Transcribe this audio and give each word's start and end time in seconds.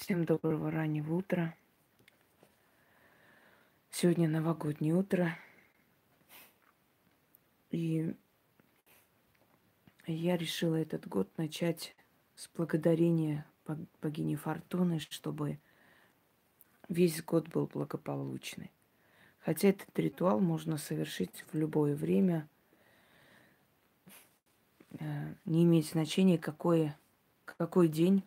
Всем 0.00 0.24
доброго 0.24 0.70
раннего 0.70 1.14
утра. 1.14 1.54
Сегодня 3.90 4.30
новогоднее 4.30 4.94
утро. 4.94 5.36
И 7.70 8.14
я 10.06 10.38
решила 10.38 10.76
этот 10.76 11.06
год 11.06 11.28
начать 11.36 11.94
с 12.34 12.48
благодарения 12.48 13.44
богини 14.00 14.36
Фортуны, 14.36 15.00
чтобы 15.00 15.58
весь 16.88 17.22
год 17.22 17.48
был 17.48 17.66
благополучный. 17.66 18.72
Хотя 19.40 19.68
этот 19.68 19.96
ритуал 19.98 20.40
можно 20.40 20.78
совершить 20.78 21.44
в 21.52 21.58
любое 21.58 21.94
время. 21.94 22.48
Э, 24.98 25.34
не 25.44 25.64
имеет 25.64 25.84
значения, 25.84 26.38
какой, 26.38 26.94
какой 27.44 27.86
день 27.86 28.24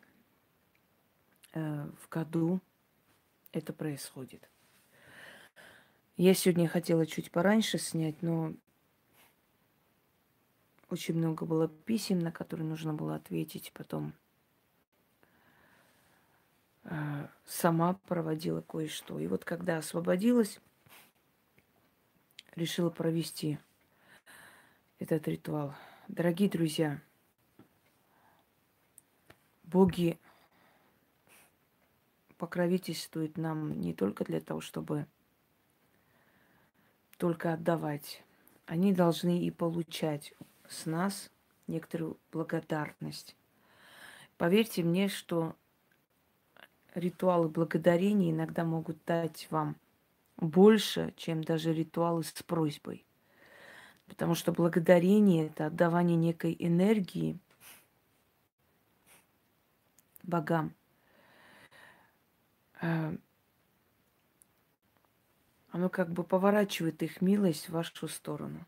в 1.53 2.09
году 2.09 2.59
это 3.51 3.73
происходит. 3.73 4.49
Я 6.17 6.33
сегодня 6.33 6.67
хотела 6.67 7.05
чуть 7.05 7.31
пораньше 7.31 7.77
снять, 7.77 8.21
но 8.21 8.53
очень 10.89 11.15
много 11.15 11.45
было 11.45 11.67
писем, 11.67 12.19
на 12.19 12.31
которые 12.31 12.67
нужно 12.67 12.93
было 12.93 13.15
ответить. 13.15 13.71
Потом 13.73 14.13
э, 16.83 17.27
сама 17.45 17.95
проводила 18.07 18.61
кое-что. 18.61 19.19
И 19.19 19.25
вот 19.25 19.43
когда 19.43 19.77
освободилась, 19.77 20.59
решила 22.55 22.91
провести 22.91 23.57
этот 24.99 25.27
ритуал. 25.27 25.73
Дорогие 26.07 26.49
друзья, 26.49 27.01
боги 29.63 30.19
покровительствуют 32.37 33.37
нам 33.37 33.79
не 33.79 33.93
только 33.93 34.23
для 34.23 34.39
того, 34.39 34.61
чтобы 34.61 35.07
только 37.17 37.53
отдавать. 37.53 38.23
Они 38.65 38.93
должны 38.93 39.39
и 39.39 39.51
получать 39.51 40.33
с 40.67 40.85
нас 40.85 41.29
некоторую 41.67 42.17
благодарность. 42.31 43.35
Поверьте 44.37 44.83
мне, 44.83 45.07
что 45.07 45.55
ритуалы 46.95 47.49
благодарения 47.49 48.31
иногда 48.31 48.63
могут 48.63 48.97
дать 49.05 49.47
вам 49.49 49.75
больше, 50.37 51.13
чем 51.17 51.43
даже 51.43 51.73
ритуалы 51.73 52.23
с 52.23 52.43
просьбой. 52.43 53.05
Потому 54.07 54.35
что 54.35 54.51
благодарение– 54.51 55.45
это 55.47 55.67
отдавание 55.67 56.17
некой 56.17 56.55
энергии 56.59 57.39
богам. 60.23 60.73
Э, 62.83 63.17
оно 65.71 65.89
как 65.89 66.11
бы 66.11 66.23
поворачивает 66.23 67.01
их 67.01 67.21
милость 67.21 67.67
в 67.67 67.71
вашу 67.71 68.07
сторону. 68.07 68.65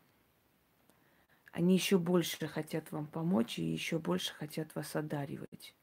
Они 1.52 1.74
еще 1.74 1.98
больше 1.98 2.48
хотят 2.48 2.90
вам 2.90 3.06
помочь 3.06 3.58
и 3.58 3.62
еще 3.62 3.98
больше 3.98 4.34
хотят 4.34 4.74
вас 4.74 4.96
одаривать, 4.96 5.74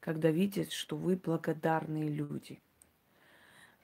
когда 0.00 0.30
видят, 0.30 0.72
что 0.72 0.96
вы 0.96 1.16
благодарные 1.16 2.08
люди– 2.08 2.62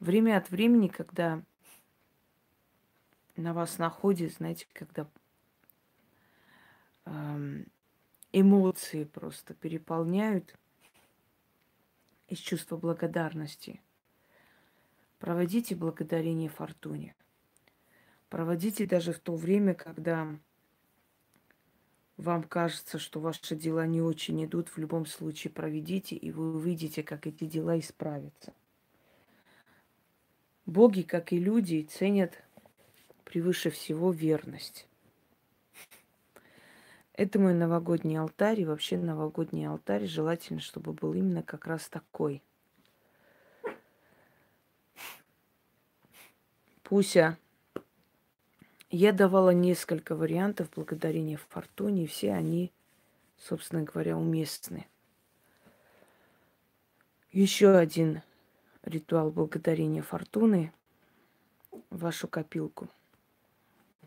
время 0.01 0.37
от 0.37 0.51
времени, 0.51 0.89
когда 0.89 1.43
на 3.37 3.53
вас 3.55 3.79
находит, 3.79 4.35
знаете, 4.35 4.67
когда 4.73 5.09
эм, 7.05 7.67
эмоции 8.33 9.05
просто 9.05 9.55
переполняют 9.55 10.57
из 12.29 12.39
чувства 12.39 12.77
благодарности. 12.77 13.81
Проводите 15.19 15.75
благодарение 15.75 16.49
фортуне. 16.49 17.15
Проводите 18.29 18.87
даже 18.87 19.13
в 19.13 19.19
то 19.19 19.35
время, 19.35 19.75
когда 19.75 20.29
вам 22.17 22.43
кажется, 22.43 22.99
что 22.99 23.21
ваши 23.21 23.57
дела 23.57 23.87
не 23.87 24.03
очень 24.03 24.45
идут, 24.45 24.69
в 24.69 24.79
любом 24.79 25.07
случае 25.07 25.53
проведите, 25.53 26.15
и 26.17 26.31
вы 26.31 26.55
увидите, 26.55 27.03
как 27.03 27.27
эти 27.27 27.45
дела 27.45 27.79
исправятся. 27.79 28.53
Боги, 30.67 31.03
как 31.03 31.33
и 31.33 31.39
люди, 31.39 31.89
ценят 31.91 32.43
превыше 33.25 33.71
всего 33.71 34.11
верность. 34.11 34.89
Это 37.15 37.39
мой 37.39 37.55
новогодний 37.55 38.17
алтарь, 38.17 38.61
и 38.61 38.65
вообще 38.65 38.99
новогодний 38.99 39.67
алтарь 39.67 40.07
желательно, 40.07 40.61
чтобы 40.61 40.93
был 40.93 41.15
именно 41.15 41.43
как 41.43 41.67
раз 41.67 41.89
такой. 41.89 42.43
Пуся, 46.89 47.37
я 48.89 49.13
давала 49.13 49.51
несколько 49.51 50.17
вариантов 50.17 50.71
благодарения 50.75 51.37
фортуне, 51.37 52.05
и 52.05 52.07
все 52.07 52.33
они, 52.33 52.73
собственно 53.37 53.83
говоря, 53.83 54.17
уместны. 54.17 54.87
Еще 57.31 57.77
один 57.77 58.23
ритуал 58.85 59.31
благодарения 59.31 60.01
фортуны 60.01 60.73
в 61.71 61.99
вашу 61.99 62.27
копилку. 62.27 62.89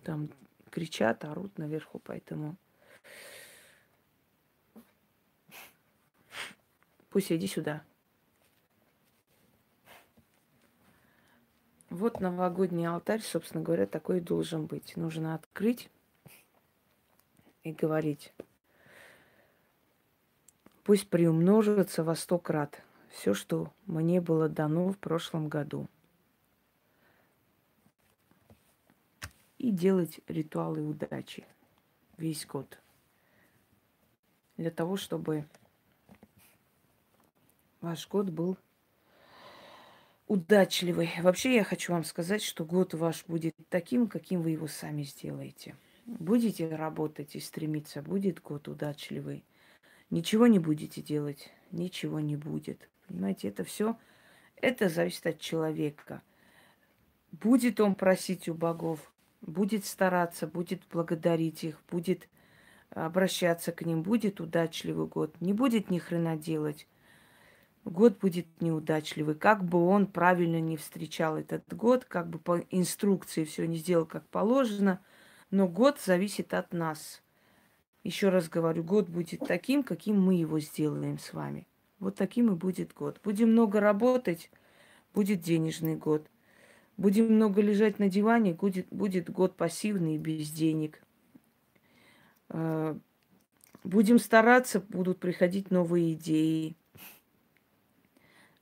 Там 0.03 0.31
кричат, 0.71 1.23
орут 1.23 1.59
наверху, 1.59 1.99
поэтому 1.99 2.55
пусть 7.11 7.31
иди 7.31 7.45
сюда. 7.45 7.83
Вот 11.91 12.21
новогодний 12.21 12.87
алтарь, 12.87 13.21
собственно 13.21 13.61
говоря, 13.61 13.85
такой 13.85 14.19
и 14.19 14.21
должен 14.21 14.65
быть. 14.65 14.95
Нужно 14.95 15.35
открыть 15.35 15.89
и 17.63 17.73
говорить. 17.73 18.33
Пусть 20.85 21.09
приумножится 21.09 22.05
во 22.05 22.15
сто 22.15 22.39
крат 22.39 22.81
все, 23.09 23.33
что 23.33 23.73
мне 23.87 24.21
было 24.21 24.47
дано 24.47 24.93
в 24.93 24.97
прошлом 24.99 25.49
году. 25.49 25.89
И 29.57 29.69
делать 29.69 30.21
ритуалы 30.29 30.87
удачи 30.87 31.45
весь 32.15 32.45
год. 32.45 32.79
Для 34.55 34.71
того, 34.71 34.95
чтобы 34.95 35.45
ваш 37.81 38.07
год 38.07 38.29
был 38.29 38.57
удачливый. 40.31 41.09
Вообще 41.21 41.55
я 41.55 41.65
хочу 41.65 41.91
вам 41.91 42.05
сказать, 42.05 42.41
что 42.41 42.63
год 42.63 42.93
ваш 42.93 43.25
будет 43.25 43.53
таким, 43.67 44.07
каким 44.07 44.41
вы 44.41 44.51
его 44.51 44.67
сами 44.67 45.03
сделаете. 45.03 45.75
Будете 46.05 46.73
работать 46.73 47.35
и 47.35 47.41
стремиться, 47.41 48.01
будет 48.01 48.41
год 48.41 48.69
удачливый. 48.69 49.43
Ничего 50.09 50.47
не 50.47 50.57
будете 50.57 51.01
делать, 51.01 51.49
ничего 51.71 52.21
не 52.21 52.37
будет. 52.37 52.87
Понимаете, 53.07 53.49
это 53.49 53.65
все, 53.65 53.97
это 54.55 54.87
зависит 54.87 55.27
от 55.27 55.39
человека. 55.41 56.21
Будет 57.33 57.81
он 57.81 57.93
просить 57.93 58.47
у 58.47 58.53
богов, 58.53 59.11
будет 59.41 59.83
стараться, 59.83 60.47
будет 60.47 60.81
благодарить 60.89 61.65
их, 61.65 61.81
будет 61.91 62.29
обращаться 62.91 63.73
к 63.73 63.85
ним, 63.85 64.01
будет 64.01 64.39
удачливый 64.39 65.07
год, 65.07 65.35
не 65.41 65.51
будет 65.51 65.89
ни 65.89 65.99
хрена 65.99 66.37
делать. 66.37 66.87
Год 67.83 68.19
будет 68.19 68.45
неудачливый. 68.61 69.35
Как 69.35 69.63
бы 69.63 69.83
он 69.87 70.05
правильно 70.05 70.59
не 70.59 70.77
встречал 70.77 71.37
этот 71.37 71.63
год, 71.73 72.05
как 72.05 72.29
бы 72.29 72.37
по 72.37 72.59
инструкции 72.69 73.43
все 73.43 73.65
не 73.65 73.77
сделал 73.77 74.05
как 74.05 74.27
положено, 74.29 75.01
но 75.49 75.67
год 75.67 75.99
зависит 75.99 76.53
от 76.53 76.73
нас. 76.73 77.23
Еще 78.03 78.29
раз 78.29 78.49
говорю, 78.49 78.83
год 78.83 79.09
будет 79.09 79.41
таким, 79.47 79.83
каким 79.83 80.21
мы 80.21 80.35
его 80.35 80.59
сделаем 80.59 81.17
с 81.17 81.33
вами. 81.33 81.67
Вот 81.99 82.15
таким 82.15 82.51
и 82.51 82.55
будет 82.55 82.93
год. 82.93 83.19
Будем 83.23 83.51
много 83.51 83.79
работать, 83.79 84.51
будет 85.13 85.41
денежный 85.41 85.95
год. 85.95 86.27
Будем 86.97 87.33
много 87.33 87.61
лежать 87.61 87.99
на 87.99 88.09
диване, 88.09 88.53
будет, 88.53 88.87
будет 88.89 89.29
год 89.29 89.55
пассивный 89.55 90.15
и 90.15 90.19
без 90.19 90.51
денег. 90.51 91.01
А, 92.49 92.97
будем 93.83 94.19
стараться, 94.19 94.79
будут 94.81 95.19
приходить 95.19 95.71
новые 95.71 96.13
идеи. 96.13 96.75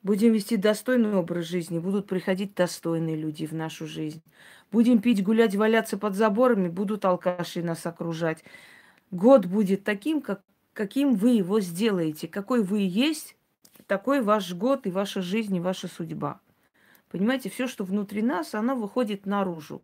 Будем 0.02 0.32
вести 0.32 0.56
достойный 0.56 1.14
образ 1.16 1.46
жизни, 1.46 1.80
будут 1.80 2.08
приходить 2.08 2.56
достойные 2.56 3.16
люди 3.16 3.46
в 3.46 3.54
нашу 3.54 3.86
жизнь. 3.86 4.22
Будем 4.72 5.02
пить, 5.02 5.24
гулять, 5.24 5.56
валяться 5.56 5.98
под 5.98 6.16
заборами, 6.16 6.70
будут 6.70 7.04
алкаши 7.06 7.62
нас 7.62 7.86
окружать. 7.86 8.44
Год 9.12 9.46
будет 9.46 9.84
таким, 9.84 10.22
как 10.22 10.42
каким 10.80 11.16
вы 11.16 11.32
его 11.32 11.60
сделаете. 11.60 12.30
Какой 12.30 12.64
вы 12.64 12.80
есть, 12.80 13.36
такой 13.86 14.22
ваш 14.22 14.54
год 14.54 14.88
и 14.88 14.92
ваша 14.92 15.22
жизнь 15.22 15.54
и 15.58 15.60
ваша 15.60 15.90
судьба. 15.90 16.40
Понимаете, 17.12 17.50
все, 17.50 17.68
что 17.68 17.84
внутри 17.84 18.22
нас, 18.22 18.56
оно 18.56 18.78
выходит 18.78 19.26
наружу. 19.26 19.82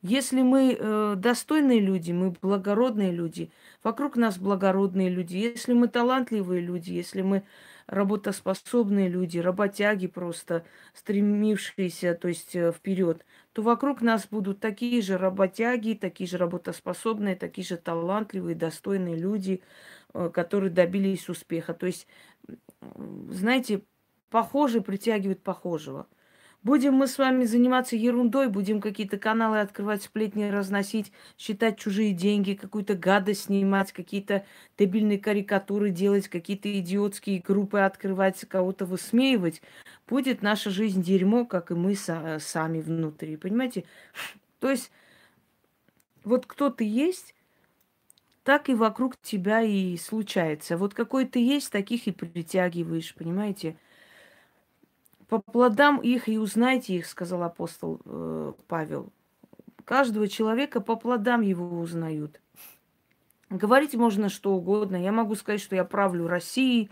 Если 0.00 0.40
мы 0.40 0.78
э, 0.78 1.14
достойные 1.16 1.80
люди, 1.80 2.12
мы 2.12 2.30
благородные 2.40 3.10
люди, 3.10 3.50
вокруг 3.82 4.16
нас 4.16 4.38
благородные 4.38 5.10
люди, 5.10 5.36
если 5.36 5.74
мы 5.74 5.88
талантливые 5.88 6.62
люди, 6.62 6.92
если 6.92 7.20
мы 7.20 7.42
работоспособные 7.86 9.08
люди, 9.08 9.38
работяги 9.38 10.06
просто, 10.06 10.64
стремившиеся, 10.94 12.14
то 12.14 12.28
есть 12.28 12.56
э, 12.56 12.72
вперед, 12.72 13.24
то 13.52 13.62
вокруг 13.62 14.00
нас 14.02 14.26
будут 14.30 14.60
такие 14.60 15.02
же 15.02 15.18
работяги, 15.18 15.94
такие 15.94 16.28
же 16.28 16.38
работоспособные, 16.38 17.36
такие 17.36 17.66
же 17.66 17.76
талантливые, 17.76 18.56
достойные 18.56 19.16
люди, 19.16 19.62
э, 20.14 20.30
которые 20.32 20.70
добились 20.70 21.28
успеха. 21.28 21.74
То 21.74 21.86
есть, 21.86 22.06
знаете, 23.30 23.82
похожий 24.30 24.82
притягивает 24.82 25.42
похожего. 25.42 26.06
Будем 26.64 26.94
мы 26.94 27.06
с 27.06 27.18
вами 27.18 27.44
заниматься 27.44 27.94
ерундой, 27.94 28.48
будем 28.48 28.80
какие-то 28.80 29.18
каналы 29.18 29.60
открывать, 29.60 30.02
сплетни 30.02 30.44
разносить, 30.44 31.12
считать 31.36 31.78
чужие 31.78 32.12
деньги, 32.12 32.54
какую-то 32.54 32.94
гадость 32.94 33.44
снимать, 33.44 33.92
какие-то 33.92 34.46
дебильные 34.78 35.18
карикатуры 35.18 35.90
делать, 35.90 36.28
какие-то 36.28 36.76
идиотские 36.80 37.40
группы 37.40 37.80
открывать, 37.80 38.40
кого-то 38.48 38.86
высмеивать. 38.86 39.60
Будет 40.08 40.40
наша 40.40 40.70
жизнь 40.70 41.02
дерьмо, 41.02 41.44
как 41.44 41.70
и 41.70 41.74
мы 41.74 41.94
сами 41.94 42.80
внутри, 42.80 43.36
понимаете? 43.36 43.84
То 44.58 44.70
есть 44.70 44.90
вот 46.24 46.46
кто 46.46 46.70
ты 46.70 46.84
есть, 46.84 47.34
так 48.42 48.70
и 48.70 48.74
вокруг 48.74 49.18
тебя 49.20 49.60
и 49.60 49.98
случается. 49.98 50.78
Вот 50.78 50.94
какой 50.94 51.26
ты 51.26 51.40
есть, 51.40 51.70
таких 51.70 52.06
и 52.06 52.12
притягиваешь, 52.12 53.14
понимаете? 53.14 53.76
По 55.28 55.40
плодам 55.40 56.00
их 56.00 56.28
и 56.28 56.38
узнайте 56.38 56.96
их, 56.96 57.06
сказал 57.06 57.42
апостол 57.42 58.00
э, 58.04 58.52
Павел. 58.68 59.12
Каждого 59.84 60.28
человека 60.28 60.80
по 60.80 60.96
плодам 60.96 61.40
его 61.40 61.78
узнают. 61.78 62.40
Говорить 63.50 63.94
можно 63.94 64.28
что 64.28 64.54
угодно. 64.54 64.96
Я 64.96 65.12
могу 65.12 65.34
сказать, 65.34 65.60
что 65.60 65.76
я 65.76 65.84
правлю 65.84 66.26
Россией, 66.26 66.90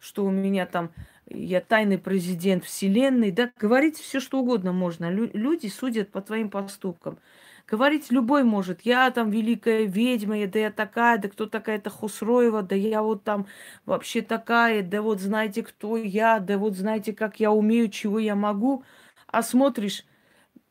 что 0.00 0.24
у 0.24 0.30
меня 0.30 0.66
там 0.66 0.90
я 1.28 1.60
тайный 1.60 1.98
президент 1.98 2.64
Вселенной. 2.64 3.30
Да, 3.30 3.50
говорить 3.58 3.98
все 3.98 4.20
что 4.20 4.40
угодно 4.40 4.72
можно. 4.72 5.10
Лю- 5.10 5.30
люди 5.32 5.68
судят 5.68 6.10
по 6.10 6.20
твоим 6.20 6.50
поступкам. 6.50 7.18
Говорить 7.66 8.10
любой 8.10 8.44
может. 8.44 8.82
Я 8.82 9.10
там 9.10 9.30
великая 9.30 9.84
ведьма, 9.86 10.38
я, 10.38 10.46
да 10.48 10.58
я 10.58 10.70
такая, 10.70 11.18
да 11.18 11.28
кто 11.28 11.46
такая-то 11.46 11.88
Хусроева, 11.90 12.62
да 12.62 12.76
я 12.76 13.02
вот 13.02 13.24
там 13.24 13.46
вообще 13.86 14.20
такая, 14.22 14.82
да 14.82 15.00
вот 15.00 15.20
знаете, 15.20 15.62
кто 15.62 15.96
я, 15.96 16.40
да 16.40 16.58
вот 16.58 16.74
знаете, 16.76 17.14
как 17.14 17.40
я 17.40 17.50
умею, 17.52 17.88
чего 17.88 18.18
я 18.18 18.34
могу. 18.36 18.84
А 19.26 19.42
смотришь, 19.42 20.04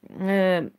э, 0.10 0.69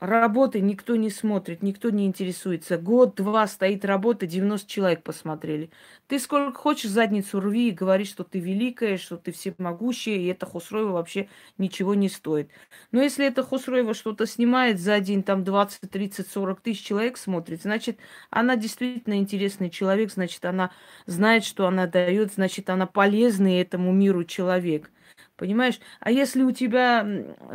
Работы 0.00 0.60
никто 0.60 0.94
не 0.94 1.10
смотрит, 1.10 1.60
никто 1.60 1.90
не 1.90 2.06
интересуется. 2.06 2.78
Год-два 2.78 3.48
стоит 3.48 3.84
работа, 3.84 4.28
90 4.28 4.70
человек 4.70 5.02
посмотрели. 5.02 5.70
Ты 6.06 6.20
сколько 6.20 6.56
хочешь 6.56 6.88
задницу 6.90 7.40
рви 7.40 7.68
и 7.70 7.72
говори, 7.72 8.04
что 8.04 8.22
ты 8.22 8.38
великая, 8.38 8.96
что 8.96 9.16
ты 9.16 9.32
всемогущая, 9.32 10.14
и 10.14 10.26
это 10.26 10.46
Хусроева 10.46 10.92
вообще 10.92 11.28
ничего 11.58 11.94
не 11.94 12.08
стоит. 12.08 12.48
Но 12.92 13.02
если 13.02 13.26
это 13.26 13.42
Хусроева 13.42 13.92
что-то 13.92 14.24
снимает 14.26 14.78
за 14.78 15.00
день, 15.00 15.24
там 15.24 15.42
20, 15.42 15.90
30, 15.90 16.28
40 16.30 16.60
тысяч 16.60 16.84
человек 16.86 17.16
смотрит, 17.16 17.62
значит, 17.62 17.98
она 18.30 18.54
действительно 18.54 19.14
интересный 19.18 19.68
человек, 19.68 20.12
значит, 20.12 20.44
она 20.44 20.70
знает, 21.06 21.44
что 21.44 21.66
она 21.66 21.88
дает, 21.88 22.32
значит, 22.32 22.70
она 22.70 22.86
полезный 22.86 23.60
этому 23.60 23.90
миру 23.92 24.22
человек. 24.22 24.92
Понимаешь? 25.38 25.78
А 26.00 26.10
если 26.10 26.42
у 26.42 26.50
тебя 26.50 27.06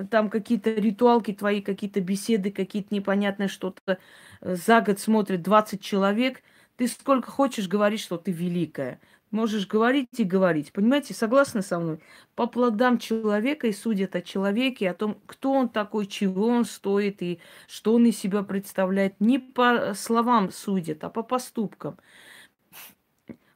там 0.10 0.30
какие-то 0.30 0.72
ритуалки 0.74 1.34
твои, 1.34 1.62
какие-то 1.62 2.00
беседы, 2.00 2.50
какие-то 2.50 2.96
непонятные 2.96 3.50
что-то, 3.50 4.00
э, 4.42 4.56
за 4.56 4.80
год 4.82 5.00
смотрит 5.02 5.42
20 5.42 5.82
человек, 5.82 6.42
ты 6.78 6.88
сколько 6.88 7.30
хочешь 7.30 7.68
говорить, 7.68 8.00
что 8.00 8.18
ты 8.18 8.32
великая. 8.32 9.02
Можешь 9.32 9.68
говорить 9.68 10.08
и 10.18 10.24
говорить. 10.24 10.72
Понимаете, 10.72 11.14
согласны 11.14 11.62
со 11.62 11.80
мной? 11.80 12.00
По 12.36 12.48
плодам 12.48 13.00
человека 13.00 13.68
и 13.68 13.74
судят 13.74 14.16
о 14.16 14.22
человеке, 14.22 14.90
о 14.90 14.94
том, 14.94 15.20
кто 15.26 15.52
он 15.52 15.68
такой, 15.70 16.06
чего 16.06 16.48
он 16.48 16.64
стоит 16.66 17.22
и 17.22 17.42
что 17.68 17.96
он 17.96 18.06
из 18.06 18.18
себя 18.18 18.44
представляет. 18.44 19.20
Не 19.20 19.40
по 19.40 19.94
словам 19.96 20.52
судят, 20.52 21.04
а 21.04 21.10
по 21.10 21.24
поступкам 21.24 21.98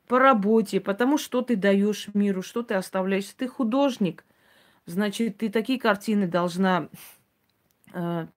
по 0.08 0.20
работе, 0.20 0.80
потому 0.80 1.18
что 1.18 1.42
ты 1.42 1.56
даешь 1.56 2.08
миру, 2.14 2.42
что 2.42 2.64
ты 2.64 2.76
оставляешь. 2.76 3.26
Ты 3.38 3.48
художник, 3.48 4.26
значит, 4.86 5.38
ты 5.38 5.50
такие 5.50 5.80
картины 5.80 6.28
должна 6.28 6.90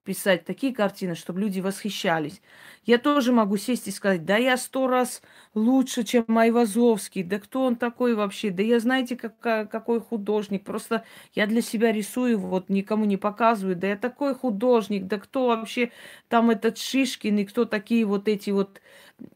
писать, 0.03 0.45
такие 0.45 0.73
картины, 0.73 1.13
чтобы 1.13 1.41
люди 1.41 1.59
восхищались. 1.59 2.41
Я 2.85 2.97
тоже 2.97 3.31
могу 3.31 3.57
сесть 3.57 3.87
и 3.87 3.91
сказать, 3.91 4.25
да 4.25 4.37
я 4.37 4.57
сто 4.57 4.87
раз 4.87 5.21
лучше, 5.53 6.03
чем 6.03 6.23
Майвазовский, 6.27 7.23
да 7.23 7.37
кто 7.37 7.63
он 7.63 7.75
такой 7.75 8.15
вообще, 8.15 8.49
да 8.49 8.63
я 8.63 8.79
знаете, 8.79 9.15
как, 9.15 9.39
какой 9.69 9.99
художник, 9.99 10.63
просто 10.63 11.03
я 11.33 11.47
для 11.47 11.61
себя 11.61 11.91
рисую, 11.91 12.39
вот 12.39 12.69
никому 12.69 13.05
не 13.05 13.17
показываю, 13.17 13.75
да 13.75 13.87
я 13.87 13.97
такой 13.97 14.33
художник, 14.33 15.05
да 15.05 15.19
кто 15.19 15.47
вообще 15.47 15.91
там 16.27 16.49
этот 16.49 16.77
Шишкин 16.77 17.39
и 17.39 17.45
кто 17.45 17.65
такие 17.65 18.05
вот 18.05 18.27
эти 18.27 18.49
вот 18.49 18.81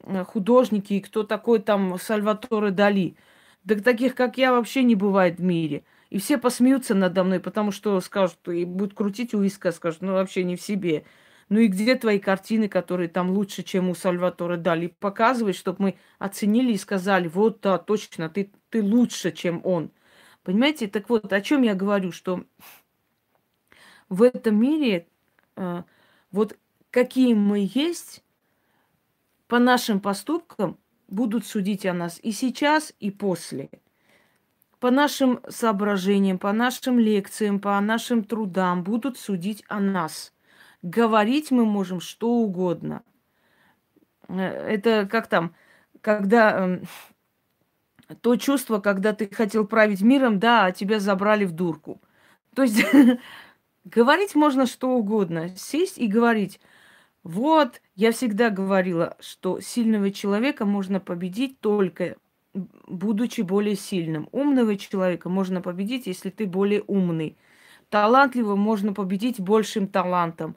Э, 0.03 0.23
художники, 0.23 0.94
и 0.94 1.01
кто 1.01 1.23
такой 1.23 1.59
там 1.59 1.97
Сальваторе 2.00 2.71
Дали. 2.71 3.15
Да 3.63 3.75
таких, 3.75 4.15
как 4.15 4.38
я, 4.38 4.51
вообще 4.51 4.83
не 4.83 4.95
бывает 4.95 5.39
в 5.39 5.44
мире. 5.44 5.83
И 6.10 6.19
все 6.19 6.38
посмеются 6.38 6.96
надо 6.96 7.24
мной, 7.24 7.40
потому 7.40 7.72
что 7.72 8.00
скажут, 8.02 8.48
и 8.48 8.66
будут 8.66 8.94
крутить 8.94 9.34
у 9.34 9.42
виска, 9.42 9.72
скажут, 9.72 10.02
ну 10.02 10.13
вообще 10.13 10.44
не 10.44 10.56
в 10.56 10.62
себе. 10.62 11.06
Ну 11.50 11.60
и 11.60 11.68
где 11.68 11.96
твои 11.96 12.19
картины, 12.19 12.68
которые 12.68 13.07
там 13.07 13.30
лучше, 13.31 13.63
чем 13.63 13.90
у 13.90 13.96
Сальватора 13.96 14.57
Дали? 14.57 14.88
Показывай, 15.00 15.54
чтобы 15.54 15.78
мы 15.80 15.96
оценили 16.18 16.74
и 16.74 16.78
сказали, 16.78 17.28
вот 17.28 17.62
да, 17.62 17.78
точно, 17.78 18.30
ты, 18.30 18.52
ты 18.69 18.81
лучше, 18.81 19.31
чем 19.31 19.62
он. 19.63 19.92
Понимаете? 20.44 20.88
Так 20.88 21.10
вот, 21.10 21.31
о 21.31 21.42
чем 21.42 21.62
я 21.62 21.75
говорю, 21.75 22.12
что 22.12 22.44
в 24.10 24.24
этом 24.24 24.60
мире 24.60 25.08
э, 25.56 25.84
вот 26.31 26.58
какие 26.92 27.34
мы 27.34 27.69
есть, 27.74 28.24
по 29.48 29.60
нашим 29.60 30.00
поступкам 30.00 30.78
будут 31.08 31.46
судить 31.46 31.86
о 31.86 31.94
нас 31.94 32.19
и 32.24 32.31
сейчас, 32.31 32.94
и 33.00 33.12
после. 33.12 33.69
По 34.80 34.92
нашим 34.92 35.39
соображениям, 35.50 36.38
по 36.38 36.51
нашим 36.51 37.00
лекциям, 37.00 37.60
по 37.60 37.80
нашим 37.80 38.24
трудам 38.24 38.83
будут 38.83 39.18
судить 39.18 39.63
о 39.68 39.80
нас. 39.80 40.33
Говорить 40.81 41.51
мы 41.51 41.66
можем 41.66 42.00
что 42.00 42.30
угодно. 42.30 43.01
Э, 44.27 44.42
это 44.42 45.07
как 45.10 45.27
там, 45.27 45.56
когда 46.01 46.80
э, 48.10 48.16
то 48.22 48.36
чувство, 48.36 48.80
когда 48.80 49.13
ты 49.13 49.27
хотел 49.33 49.66
править 49.66 50.01
миром, 50.01 50.39
да, 50.39 50.66
а 50.66 50.72
тебя 50.72 51.00
забрали 51.00 51.45
в 51.45 51.51
дурку. 51.54 52.01
То 52.53 52.63
есть 52.63 52.86
говорить 53.86 54.36
можно 54.36 54.65
что 54.65 54.91
угодно. 54.91 55.50
Сесть 55.55 55.98
и 55.98 56.08
говорить– 56.08 56.60
вот, 57.25 57.82
я 57.96 58.12
всегда 58.12 58.51
говорила, 58.51 59.17
что 59.20 59.60
сильного 59.60 60.12
человека 60.12 60.63
можно 60.63 61.00
победить 61.00 61.60
только 61.60 62.17
будучи 62.88 63.41
более 63.41 63.75
сильным. 63.75 64.29
Умного 64.31 64.75
человека 64.77 65.29
можно 65.29 65.62
победить, 65.62 66.07
если 66.07 66.29
ты 66.29 66.45
более 66.47 66.83
умный. 66.88 67.38
Талантливого 67.89 68.55
можно 68.55 68.93
победить 68.93 69.39
большим 69.39 69.88
талантом. 69.88 70.55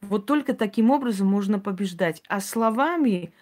Вот 0.00 0.26
только 0.26 0.54
таким 0.54 0.90
образом 0.90 1.28
можно 1.28 1.58
побеждать. 1.58 2.22
А 2.28 2.40
словами, 2.40 3.32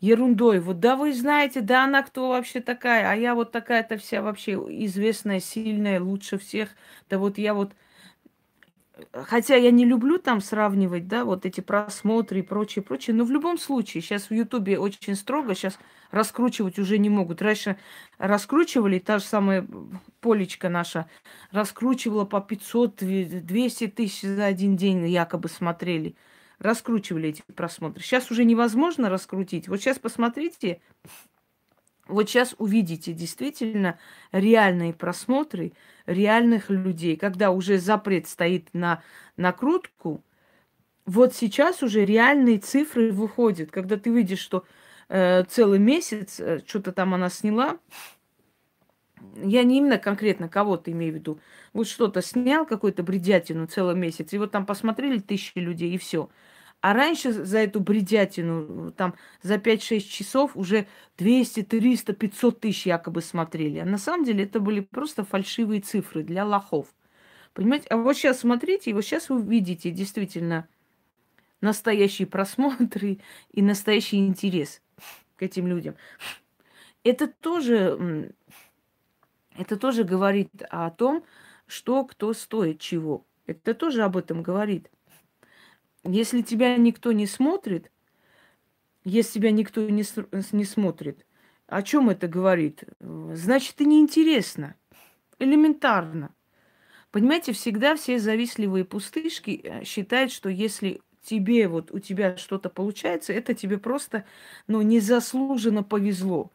ерундой, 0.00 0.60
вот 0.60 0.80
да 0.80 0.96
вы 0.96 1.12
знаете, 1.12 1.60
да 1.60 1.84
она 1.84 2.02
кто 2.02 2.28
вообще 2.30 2.60
такая, 2.60 3.10
а 3.10 3.14
я 3.14 3.34
вот 3.34 3.52
такая-то 3.52 3.98
вся 3.98 4.22
вообще 4.22 4.54
известная, 4.84 5.40
сильная, 5.40 6.00
лучше 6.00 6.38
всех, 6.38 6.70
да 7.08 7.18
вот 7.18 7.38
я 7.38 7.54
вот 7.54 7.72
Хотя 9.12 9.56
я 9.56 9.70
не 9.70 9.84
люблю 9.84 10.18
там 10.18 10.40
сравнивать, 10.40 11.06
да, 11.06 11.24
вот 11.24 11.46
эти 11.46 11.60
просмотры 11.60 12.40
и 12.40 12.42
прочее, 12.42 12.82
прочее, 12.82 13.14
но 13.14 13.24
в 13.24 13.30
любом 13.30 13.58
случае, 13.58 14.02
сейчас 14.02 14.30
в 14.30 14.34
Ютубе 14.34 14.78
очень 14.78 15.14
строго, 15.14 15.54
сейчас 15.54 15.78
раскручивать 16.10 16.78
уже 16.78 16.98
не 16.98 17.08
могут. 17.08 17.42
Раньше 17.42 17.76
раскручивали, 18.18 18.98
та 18.98 19.18
же 19.18 19.24
самая 19.24 19.66
полечка 20.20 20.68
наша, 20.68 21.08
раскручивала 21.52 22.24
по 22.24 22.36
500-200 22.36 23.88
тысяч 23.88 24.22
за 24.22 24.46
один 24.46 24.76
день 24.76 25.06
якобы 25.08 25.48
смотрели. 25.48 26.16
Раскручивали 26.58 27.28
эти 27.28 27.42
просмотры. 27.54 28.02
Сейчас 28.02 28.30
уже 28.32 28.44
невозможно 28.44 29.08
раскрутить. 29.08 29.68
Вот 29.68 29.80
сейчас 29.80 29.98
посмотрите, 29.98 30.80
вот 32.08 32.28
сейчас 32.28 32.54
увидите 32.58 33.12
действительно 33.12 33.98
реальные 34.32 34.92
просмотры 34.94 35.72
реальных 36.06 36.70
людей, 36.70 37.16
когда 37.16 37.50
уже 37.50 37.78
запрет 37.78 38.26
стоит 38.26 38.68
на 38.72 39.02
накрутку. 39.36 40.24
Вот 41.06 41.34
сейчас 41.34 41.82
уже 41.82 42.04
реальные 42.04 42.58
цифры 42.58 43.12
выходят, 43.12 43.70
когда 43.70 43.96
ты 43.96 44.10
видишь, 44.10 44.40
что 44.40 44.64
э, 45.08 45.44
целый 45.44 45.78
месяц 45.78 46.40
э, 46.40 46.60
что-то 46.66 46.92
там 46.92 47.14
она 47.14 47.30
сняла. 47.30 47.78
Я 49.36 49.62
не 49.64 49.78
именно 49.78 49.98
конкретно 49.98 50.48
кого-то 50.48 50.90
имею 50.92 51.12
в 51.12 51.16
виду. 51.16 51.40
Вот 51.72 51.86
что-то 51.86 52.22
снял, 52.22 52.66
какую-то 52.66 53.02
бредятину 53.02 53.66
целый 53.66 53.94
месяц, 53.94 54.32
и 54.32 54.38
вот 54.38 54.50
там 54.50 54.66
посмотрели 54.66 55.18
тысячи 55.18 55.58
людей, 55.58 55.92
и 55.94 55.98
все. 55.98 56.28
А 56.80 56.92
раньше 56.92 57.32
за 57.32 57.58
эту 57.58 57.80
бредятину, 57.80 58.92
там, 58.92 59.14
за 59.42 59.56
5-6 59.56 60.00
часов 60.00 60.56
уже 60.56 60.86
200, 61.16 61.64
300, 61.64 62.12
500 62.12 62.60
тысяч 62.60 62.86
якобы 62.86 63.20
смотрели. 63.20 63.78
А 63.78 63.84
на 63.84 63.98
самом 63.98 64.24
деле 64.24 64.44
это 64.44 64.60
были 64.60 64.80
просто 64.80 65.24
фальшивые 65.24 65.80
цифры 65.80 66.22
для 66.22 66.44
лохов. 66.44 66.94
Понимаете? 67.52 67.88
А 67.88 67.96
вот 67.96 68.16
сейчас 68.16 68.40
смотрите, 68.40 68.90
и 68.90 68.94
вот 68.94 69.04
сейчас 69.04 69.28
вы 69.28 69.42
видите 69.42 69.90
действительно 69.90 70.68
настоящие 71.60 72.28
просмотры 72.28 73.18
и 73.50 73.62
настоящий 73.62 74.18
интерес 74.18 74.80
к 75.34 75.42
этим 75.42 75.66
людям. 75.66 75.96
Это 77.02 77.26
тоже, 77.26 78.32
это 79.56 79.76
тоже 79.76 80.04
говорит 80.04 80.50
о 80.70 80.90
том, 80.90 81.24
что 81.66 82.04
кто 82.04 82.32
стоит 82.32 82.78
чего. 82.80 83.26
Это 83.46 83.74
тоже 83.74 84.02
об 84.02 84.16
этом 84.16 84.42
говорит. 84.44 84.90
Если 86.08 86.40
тебя 86.40 86.74
никто 86.78 87.12
не 87.12 87.26
смотрит, 87.26 87.92
если 89.04 89.40
тебя 89.40 89.50
никто 89.50 89.86
не, 89.88 90.02
не 90.52 90.64
смотрит, 90.64 91.26
о 91.66 91.82
чем 91.82 92.08
это 92.08 92.28
говорит? 92.28 92.84
Значит, 92.98 93.74
ты 93.76 93.84
неинтересно. 93.84 94.74
Элементарно. 95.38 96.34
Понимаете, 97.10 97.52
всегда 97.52 97.94
все 97.94 98.18
завистливые 98.18 98.86
пустышки 98.86 99.60
э, 99.62 99.84
считают, 99.84 100.32
что 100.32 100.48
если 100.48 101.02
тебе 101.22 101.68
вот 101.68 101.90
у 101.90 101.98
тебя 101.98 102.38
что-то 102.38 102.70
получается, 102.70 103.34
это 103.34 103.52
тебе 103.54 103.76
просто, 103.76 104.24
ну, 104.66 104.80
незаслуженно 104.80 105.82
повезло. 105.82 106.50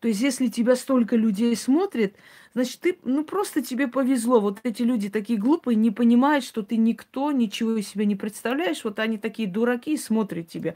То 0.00 0.08
есть, 0.08 0.20
если 0.20 0.48
тебя 0.48 0.76
столько 0.76 1.14
людей 1.14 1.54
смотрит, 1.54 2.16
значит, 2.54 2.80
ты, 2.80 2.98
ну, 3.04 3.22
просто 3.22 3.62
тебе 3.62 3.86
повезло. 3.86 4.40
Вот 4.40 4.58
эти 4.62 4.82
люди 4.82 5.10
такие 5.10 5.38
глупые, 5.38 5.76
не 5.76 5.90
понимают, 5.90 6.44
что 6.44 6.62
ты 6.62 6.76
никто, 6.76 7.30
ничего 7.32 7.76
из 7.76 7.88
себя 7.88 8.06
не 8.06 8.16
представляешь. 8.16 8.82
Вот 8.82 8.98
они 8.98 9.18
такие 9.18 9.46
дураки 9.46 9.92
и 9.92 9.98
смотрят 9.98 10.48
тебя. 10.48 10.74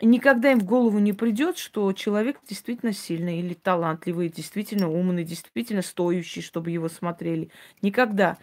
Никогда 0.00 0.50
им 0.50 0.58
в 0.58 0.64
голову 0.64 0.98
не 0.98 1.12
придет, 1.12 1.56
что 1.56 1.92
человек 1.92 2.40
действительно 2.48 2.92
сильный 2.92 3.38
или 3.38 3.54
талантливый, 3.54 4.28
действительно 4.28 4.90
умный, 4.90 5.22
действительно 5.22 5.82
стоящий, 5.82 6.42
чтобы 6.42 6.72
его 6.72 6.88
смотрели. 6.88 7.50
Никогда. 7.80 8.36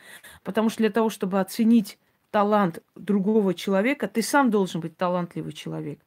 Потому 0.46 0.70
что 0.70 0.78
для 0.78 0.90
того, 0.90 1.10
чтобы 1.10 1.42
оценить 1.42 2.00
талант 2.32 2.82
другого 2.96 3.54
человека, 3.54 4.08
ты 4.08 4.22
сам 4.22 4.50
должен 4.50 4.80
быть 4.80 4.96
талантливый 4.96 5.52
человек. 5.52 6.00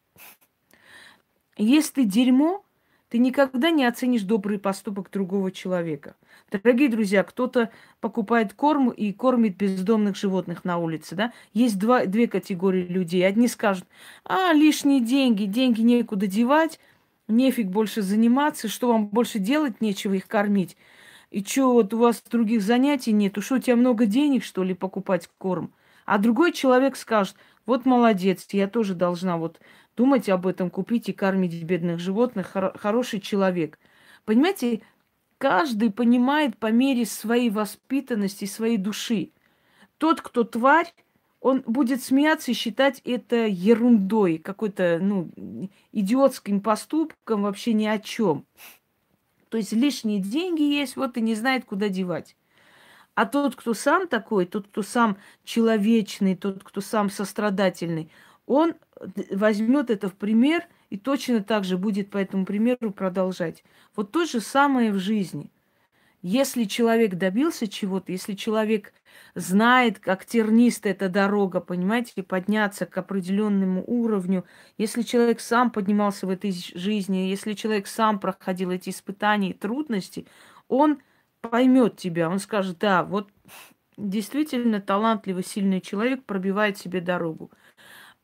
Если 1.58 1.92
ты 1.92 2.04
дерьмо, 2.06 2.64
ты 3.12 3.18
никогда 3.18 3.68
не 3.68 3.84
оценишь 3.84 4.22
добрый 4.22 4.58
поступок 4.58 5.10
другого 5.10 5.52
человека. 5.52 6.16
Дорогие 6.50 6.88
друзья, 6.88 7.22
кто-то 7.22 7.70
покупает 8.00 8.54
корм 8.54 8.88
и 8.88 9.12
кормит 9.12 9.54
бездомных 9.58 10.16
животных 10.16 10.64
на 10.64 10.78
улице, 10.78 11.14
да? 11.14 11.32
Есть 11.52 11.78
два, 11.78 12.06
две 12.06 12.26
категории 12.26 12.86
людей. 12.86 13.26
Одни 13.26 13.48
скажут, 13.48 13.84
а, 14.24 14.54
лишние 14.54 15.02
деньги, 15.02 15.44
деньги 15.44 15.82
некуда 15.82 16.26
девать, 16.26 16.80
нефиг 17.28 17.66
больше 17.66 18.00
заниматься, 18.00 18.68
что 18.68 18.88
вам 18.88 19.08
больше 19.08 19.38
делать, 19.38 19.82
нечего 19.82 20.14
их 20.14 20.26
кормить. 20.26 20.78
И 21.30 21.44
что, 21.44 21.74
вот 21.74 21.92
у 21.92 21.98
вас 21.98 22.22
других 22.30 22.62
занятий 22.62 23.12
нету, 23.12 23.42
что 23.42 23.56
у 23.56 23.58
тебя 23.58 23.76
много 23.76 24.06
денег, 24.06 24.42
что 24.42 24.64
ли, 24.64 24.72
покупать 24.72 25.28
корм? 25.36 25.74
А 26.06 26.16
другой 26.16 26.50
человек 26.50 26.96
скажет, 26.96 27.36
вот 27.66 27.84
молодец, 27.84 28.46
я 28.52 28.68
тоже 28.68 28.94
должна 28.94 29.36
вот 29.36 29.60
думать 29.96 30.28
об 30.28 30.46
этом, 30.46 30.70
купить 30.70 31.08
и 31.08 31.12
кормить 31.12 31.62
бедных 31.62 31.98
животных, 31.98 32.52
хор- 32.52 32.76
хороший 32.78 33.20
человек. 33.20 33.78
Понимаете, 34.24 34.82
каждый 35.38 35.90
понимает 35.90 36.56
по 36.56 36.70
мере 36.70 37.04
своей 37.04 37.50
воспитанности, 37.50 38.44
своей 38.44 38.78
души. 38.78 39.30
Тот, 39.98 40.20
кто 40.20 40.44
тварь, 40.44 40.92
он 41.40 41.62
будет 41.66 42.02
смеяться 42.02 42.52
и 42.52 42.54
считать 42.54 43.00
это 43.04 43.46
ерундой, 43.46 44.38
какой-то, 44.38 44.98
ну, 45.00 45.30
идиотским 45.90 46.60
поступком, 46.60 47.42
вообще 47.42 47.72
ни 47.72 47.86
о 47.86 47.98
чем. 47.98 48.46
То 49.48 49.58
есть 49.58 49.72
лишние 49.72 50.20
деньги 50.20 50.62
есть, 50.62 50.96
вот 50.96 51.16
и 51.16 51.20
не 51.20 51.34
знает, 51.34 51.64
куда 51.64 51.88
девать. 51.88 52.36
А 53.14 53.26
тот, 53.26 53.56
кто 53.56 53.74
сам 53.74 54.08
такой, 54.08 54.46
тот, 54.46 54.68
кто 54.68 54.82
сам 54.82 55.18
человечный, 55.44 56.36
тот, 56.36 56.64
кто 56.64 56.80
сам 56.80 57.10
сострадательный, 57.10 58.10
он 58.46 58.74
возьмет 59.30 59.90
это 59.90 60.08
в 60.08 60.14
пример 60.14 60.66
и 60.90 60.96
точно 60.96 61.42
так 61.42 61.64
же 61.64 61.76
будет 61.78 62.10
по 62.10 62.18
этому 62.18 62.44
примеру 62.44 62.92
продолжать. 62.92 63.64
Вот 63.96 64.12
то 64.12 64.24
же 64.24 64.40
самое 64.40 64.92
в 64.92 64.98
жизни. 64.98 65.50
Если 66.22 66.64
человек 66.64 67.16
добился 67.16 67.66
чего-то, 67.66 68.12
если 68.12 68.34
человек 68.34 68.92
знает, 69.34 69.98
как 69.98 70.24
терниста 70.24 70.88
эта 70.88 71.08
дорога, 71.08 71.60
понимаете, 71.60 72.22
подняться 72.22 72.86
к 72.86 72.96
определенному 72.96 73.82
уровню, 73.84 74.44
если 74.78 75.02
человек 75.02 75.40
сам 75.40 75.72
поднимался 75.72 76.26
в 76.26 76.30
этой 76.30 76.52
жизни, 76.52 77.28
если 77.28 77.54
человек 77.54 77.88
сам 77.88 78.20
проходил 78.20 78.70
эти 78.70 78.90
испытания 78.90 79.50
и 79.50 79.54
трудности, 79.54 80.26
он 80.68 81.00
поймет 81.40 81.96
тебя, 81.96 82.30
он 82.30 82.38
скажет, 82.38 82.78
да, 82.78 83.02
вот 83.02 83.28
действительно 83.96 84.80
талантливый, 84.80 85.44
сильный 85.44 85.80
человек 85.80 86.24
пробивает 86.24 86.78
себе 86.78 87.00
дорогу. 87.00 87.50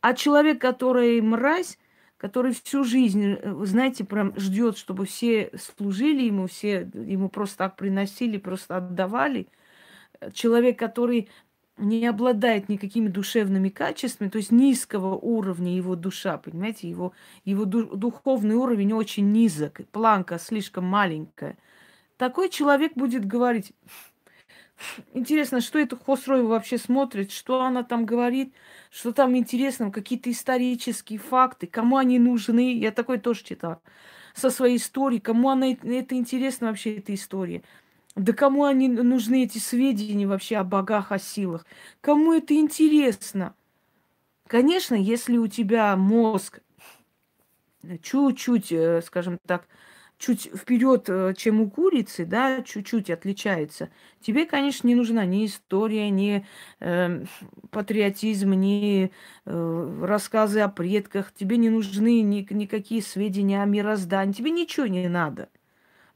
А 0.00 0.14
человек, 0.14 0.60
который 0.60 1.20
мразь, 1.20 1.78
который 2.16 2.52
всю 2.52 2.84
жизнь, 2.84 3.36
э, 3.40 3.64
знаете, 3.64 4.04
прям 4.04 4.38
ждет, 4.38 4.76
чтобы 4.76 5.06
все 5.06 5.50
служили 5.56 6.22
ему, 6.22 6.46
все 6.46 6.88
ему 6.94 7.28
просто 7.28 7.58
так 7.58 7.76
приносили, 7.76 8.38
просто 8.38 8.76
отдавали. 8.76 9.48
Человек, 10.32 10.78
который 10.78 11.28
не 11.78 12.06
обладает 12.06 12.68
никакими 12.68 13.08
душевными 13.08 13.68
качествами, 13.68 14.28
то 14.28 14.38
есть 14.38 14.50
низкого 14.50 15.14
уровня 15.14 15.74
его 15.76 15.94
душа, 15.94 16.36
понимаете, 16.38 16.88
его, 16.88 17.12
его 17.44 17.64
духовный 17.64 18.56
уровень 18.56 18.92
очень 18.92 19.30
низок, 19.32 19.80
планка 19.92 20.38
слишком 20.38 20.84
маленькая. 20.84 21.56
Такой 22.16 22.48
человек 22.48 22.94
будет 22.94 23.24
говорить, 23.24 23.72
Интересно, 25.12 25.60
что 25.60 25.78
это 25.78 25.96
Хосроева 25.96 26.48
вообще 26.48 26.78
смотрит, 26.78 27.32
что 27.32 27.62
она 27.62 27.82
там 27.82 28.06
говорит, 28.06 28.54
что 28.90 29.12
там 29.12 29.36
интересно, 29.36 29.90
какие-то 29.90 30.30
исторические 30.30 31.18
факты, 31.18 31.66
кому 31.66 31.96
они 31.96 32.18
нужны. 32.18 32.74
Я 32.78 32.92
такой 32.92 33.18
тоже 33.18 33.44
читала. 33.44 33.80
Со 34.34 34.50
своей 34.50 34.76
историей, 34.76 35.20
кому 35.20 35.50
она 35.50 35.68
это 35.72 36.14
интересно 36.14 36.68
вообще, 36.68 36.96
эта 36.98 37.14
история. 37.14 37.62
Да 38.14 38.32
кому 38.32 38.64
они 38.64 38.88
нужны, 38.88 39.44
эти 39.44 39.58
сведения 39.58 40.26
вообще 40.26 40.56
о 40.56 40.64
богах, 40.64 41.12
о 41.12 41.18
силах? 41.18 41.66
Кому 42.00 42.32
это 42.32 42.54
интересно? 42.54 43.54
Конечно, 44.46 44.94
если 44.94 45.36
у 45.36 45.46
тебя 45.46 45.96
мозг 45.96 46.60
чуть-чуть, 48.02 48.72
э, 48.72 49.02
скажем 49.02 49.38
так, 49.46 49.68
чуть 50.18 50.50
вперед, 50.54 51.04
э, 51.08 51.34
чем 51.36 51.60
у 51.60 51.70
курицы, 51.70 52.24
да, 52.26 52.62
чуть-чуть 52.62 53.10
отличается, 53.10 53.90
тебе, 54.20 54.46
конечно, 54.46 54.86
не 54.88 54.94
нужна 54.94 55.24
ни 55.24 55.46
история, 55.46 56.10
ни 56.10 56.46
э, 56.80 57.24
патриотизм, 57.70 58.52
ни 58.52 59.10
э, 59.46 60.00
рассказы 60.04 60.60
о 60.60 60.68
предках, 60.68 61.32
тебе 61.32 61.56
не 61.56 61.70
нужны 61.70 62.20
ни, 62.22 62.46
никакие 62.50 63.02
сведения 63.02 63.62
о 63.62 63.66
мироздании, 63.66 64.32
тебе 64.32 64.50
ничего 64.50 64.86
не 64.86 65.08
надо. 65.08 65.48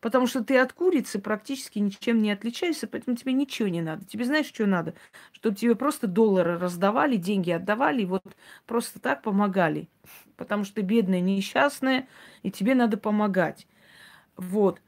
Потому 0.00 0.26
что 0.26 0.42
ты 0.42 0.58
от 0.58 0.72
курицы 0.72 1.20
практически 1.20 1.78
ничем 1.78 2.22
не 2.22 2.32
отличаешься, 2.32 2.88
поэтому 2.88 3.16
тебе 3.16 3.32
ничего 3.32 3.68
не 3.68 3.82
надо. 3.82 4.04
Тебе 4.04 4.24
знаешь, 4.24 4.46
что 4.46 4.66
надо? 4.66 4.94
Чтобы 5.32 5.54
тебе 5.56 5.76
просто 5.76 6.08
доллары 6.08 6.58
раздавали, 6.58 7.16
деньги 7.16 7.52
отдавали, 7.52 8.02
и 8.02 8.06
вот 8.06 8.24
просто 8.66 9.00
так 9.00 9.22
помогали. 9.22 9.88
Потому 10.36 10.64
что 10.64 10.76
ты 10.76 10.80
бедная, 10.82 11.20
несчастная, 11.20 12.08
и 12.42 12.50
тебе 12.50 12.74
надо 12.74 12.96
помогать. 12.96 13.68
Вот. 14.42 14.80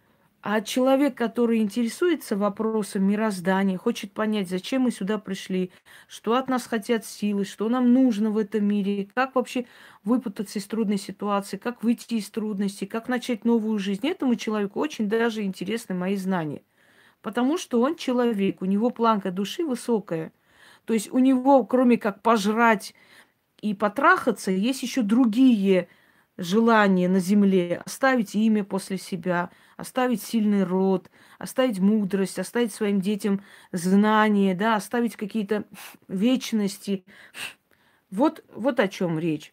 А 0.43 0.61
человек, 0.61 1.17
который 1.17 1.59
интересуется 1.61 2.37
вопросом 2.37 3.05
мироздания, 3.05 3.79
хочет 3.79 4.13
понять, 4.13 4.49
зачем 4.51 4.83
мы 4.83 4.91
сюда 4.91 5.19
пришли, 5.19 5.71
что 6.07 6.35
от 6.35 6.49
нас 6.49 6.67
хотят 6.67 7.07
силы, 7.07 7.45
что 7.45 7.69
нам 7.71 7.95
нужно 7.95 8.31
в 8.31 8.37
этом 8.37 8.65
мире, 8.67 9.09
как 9.15 9.35
вообще 9.37 9.65
выпутаться 10.03 10.59
из 10.59 10.67
трудной 10.67 10.99
ситуации, 10.99 11.57
как 11.57 11.83
выйти 11.83 12.15
из 12.15 12.29
трудностей, 12.31 12.87
как 12.87 13.09
начать 13.09 13.45
новую 13.47 13.79
жизнь. 13.79 14.07
Этому 14.07 14.35
человеку 14.35 14.81
очень 14.81 15.09
даже 15.09 15.43
интересны 15.45 15.95
мои 15.95 16.17
знания. 16.17 16.63
Потому 17.23 17.59
что 17.59 17.81
он 17.81 17.97
человек, 17.97 18.63
у 18.63 18.67
него 18.67 18.91
планка 18.91 19.31
души 19.31 19.65
высокая. 19.65 20.33
То 20.87 20.95
есть 20.95 21.13
у 21.13 21.19
него, 21.19 21.65
кроме 21.65 21.99
как 21.99 22.23
пожрать 22.23 22.95
и 23.63 23.75
потрахаться, 23.75 24.51
есть 24.51 24.83
еще 24.83 25.03
другие 25.03 25.89
желание 26.37 27.09
на 27.09 27.21
земле 27.21 27.83
оставить 27.85 28.35
имя 28.35 28.65
после 28.65 28.99
себя, 28.99 29.51
оставить 29.77 30.23
сильный 30.23 30.65
род, 30.65 31.11
оставить 31.39 31.79
мудрость, 31.81 32.39
оставить 32.39 32.73
своим 32.75 33.01
детям 33.01 33.43
знания, 33.73 34.55
да, 34.55 34.77
оставить 34.77 35.17
какие-то 35.17 35.65
вечности. 36.09 37.05
Вот, 38.11 38.45
вот 38.55 38.81
о 38.81 38.89
чем 38.89 39.19
речь. 39.19 39.53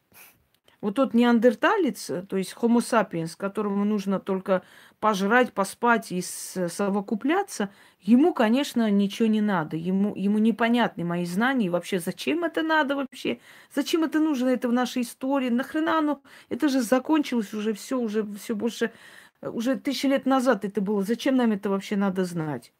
Вот 0.81 0.95
тот 0.95 1.13
неандерталец, 1.13 2.11
то 2.27 2.37
есть 2.37 2.55
homo 2.59 2.79
sapiens, 2.79 3.35
которому 3.37 3.85
нужно 3.85 4.19
только 4.19 4.63
пожрать, 4.99 5.53
поспать 5.53 6.11
и 6.11 6.21
совокупляться, 6.21 7.69
ему, 7.99 8.33
конечно, 8.33 8.89
ничего 8.89 9.27
не 9.27 9.41
надо. 9.41 9.77
Ему, 9.77 10.15
ему 10.15 10.39
непонятны 10.39 11.03
мои 11.03 11.25
знания. 11.25 11.67
И 11.67 11.69
вообще, 11.69 11.99
зачем 11.99 12.43
это 12.43 12.63
надо 12.63 12.95
вообще? 12.95 13.39
Зачем 13.73 14.03
это 14.03 14.19
нужно? 14.19 14.49
Это 14.49 14.67
в 14.67 14.73
нашей 14.73 15.03
истории. 15.03 15.49
Нахрена 15.49 15.99
оно? 15.99 16.21
Это 16.49 16.67
же 16.67 16.81
закончилось 16.81 17.53
уже 17.53 17.73
все, 17.73 17.99
уже 17.99 18.25
все 18.33 18.55
больше... 18.55 18.91
Уже 19.41 19.75
тысячи 19.75 20.05
лет 20.07 20.25
назад 20.25 20.65
это 20.65 20.81
было. 20.81 21.03
Зачем 21.03 21.35
нам 21.35 21.51
это 21.51 21.69
вообще 21.69 21.95
надо 21.95 22.25
знать? 22.25 22.73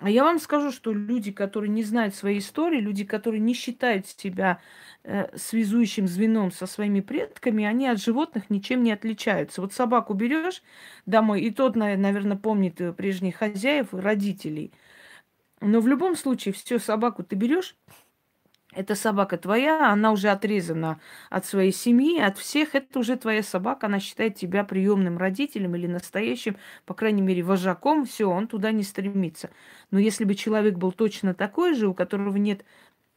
А 0.00 0.10
я 0.10 0.22
вам 0.22 0.38
скажу, 0.38 0.70
что 0.70 0.92
люди, 0.92 1.32
которые 1.32 1.70
не 1.70 1.82
знают 1.82 2.14
своей 2.14 2.38
истории, 2.38 2.80
люди, 2.80 3.04
которые 3.04 3.40
не 3.40 3.52
считают 3.52 4.06
себя 4.06 4.60
э, 5.02 5.36
связующим 5.36 6.06
звеном 6.06 6.52
со 6.52 6.66
своими 6.66 7.00
предками, 7.00 7.64
они 7.64 7.88
от 7.88 8.00
животных 8.00 8.48
ничем 8.48 8.84
не 8.84 8.92
отличаются. 8.92 9.60
Вот 9.60 9.72
собаку 9.72 10.14
берешь 10.14 10.62
домой, 11.04 11.42
и 11.42 11.50
тот, 11.50 11.74
наверное, 11.74 12.36
помнит 12.36 12.80
э, 12.80 12.92
прежних 12.92 13.36
хозяев, 13.36 13.88
родителей. 13.92 14.72
Но 15.60 15.80
в 15.80 15.88
любом 15.88 16.14
случае, 16.14 16.54
все 16.54 16.78
собаку 16.78 17.24
ты 17.24 17.34
берешь, 17.34 17.74
эта 18.78 18.94
собака 18.94 19.36
твоя, 19.38 19.90
она 19.90 20.12
уже 20.12 20.28
отрезана 20.28 21.00
от 21.30 21.44
своей 21.44 21.72
семьи, 21.72 22.20
от 22.20 22.38
всех. 22.38 22.76
Это 22.76 23.00
уже 23.00 23.16
твоя 23.16 23.42
собака, 23.42 23.86
она 23.86 23.98
считает 23.98 24.36
тебя 24.36 24.62
приемным 24.62 25.18
родителем 25.18 25.74
или 25.74 25.88
настоящим, 25.88 26.56
по 26.86 26.94
крайней 26.94 27.22
мере, 27.22 27.42
вожаком. 27.42 28.04
Все, 28.06 28.30
он 28.30 28.46
туда 28.46 28.70
не 28.70 28.84
стремится. 28.84 29.50
Но 29.90 29.98
если 29.98 30.24
бы 30.24 30.36
человек 30.36 30.76
был 30.76 30.92
точно 30.92 31.34
такой 31.34 31.74
же, 31.74 31.88
у 31.88 31.94
которого 31.94 32.36
нет 32.36 32.64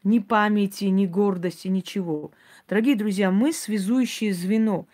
ни 0.04 0.18
памяти, 0.18 0.86
ни 0.86 1.06
гордости, 1.06 1.68
ничего. 1.68 2.32
Дорогие 2.68 2.96
друзья, 2.96 3.30
мы 3.30 3.54
связующее 3.54 4.34
звено. 4.34 4.88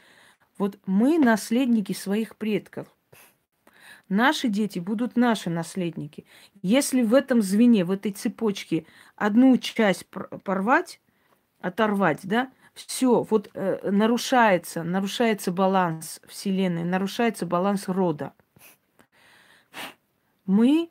Вот 0.58 0.78
мы 0.86 1.18
наследники 1.18 1.94
своих 1.94 2.36
предков. 2.36 2.88
Наши 4.10 4.48
дети 4.48 4.80
будут 4.80 5.18
наши 5.18 5.50
наследники. 5.50 6.26
Если 6.62 7.02
в 7.02 7.14
этом 7.14 7.42
звене, 7.42 7.84
в 7.84 7.92
этой 7.92 8.12
цепочке 8.12 8.86
одну 9.16 9.58
часть 9.58 10.06
порвать, 10.08 11.02
оторвать, 11.60 12.22
да, 12.24 12.50
все, 12.74 13.24
вот 13.24 13.50
э, 13.54 13.90
нарушается, 13.90 14.84
нарушается 14.84 15.52
баланс 15.52 16.22
Вселенной, 16.28 16.84
нарушается 16.84 17.46
баланс 17.46 17.88
рода. 17.88 18.34
Мы 20.46 20.90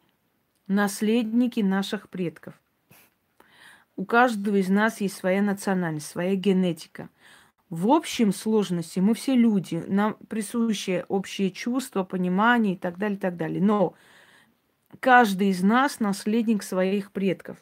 наследники 0.67 1.61
наших 1.61 2.11
предков. 2.11 2.55
У 3.97 4.05
каждого 4.05 4.57
из 4.57 4.69
нас 4.69 5.01
есть 5.01 5.17
своя 5.17 5.41
национальность, 5.41 6.09
своя 6.09 6.35
генетика. 6.35 7.09
В 7.69 7.89
общем 7.91 8.33
сложности 8.33 9.01
мы 9.01 9.15
все 9.15 9.35
люди, 9.35 9.83
нам 9.89 10.17
присущие 10.29 11.05
общие 11.09 11.51
чувства, 11.51 12.05
понимание 12.05 12.75
и 12.75 12.79
так 12.79 12.97
далее, 12.97 13.17
и 13.17 13.21
так 13.21 13.37
далее. 13.37 13.61
Но 13.61 13.95
каждый 15.01 15.49
из 15.49 15.63
нас 15.63 15.99
наследник 15.99 16.63
своих 16.63 17.11
предков. 17.11 17.59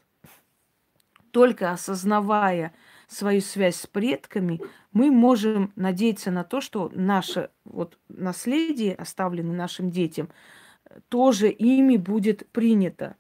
Только 1.31 1.71
осознавая 1.73 2.75
свою 3.09 3.41
связь 3.41 3.77
с 3.77 3.87
предками, 3.87 4.61
мы 4.93 5.11
можем 5.11 5.73
надеяться 5.75 6.31
на 6.31 6.45
то, 6.45 6.61
что 6.61 6.91
наше 6.95 7.51
вот 7.65 7.99
наследие, 8.09 8.95
оставленное 8.95 9.57
нашим 9.57 9.91
детям, 9.91 10.29
тоже 11.09 11.49
ими 11.49 11.97
будет 11.97 12.47
принято. 12.51 13.17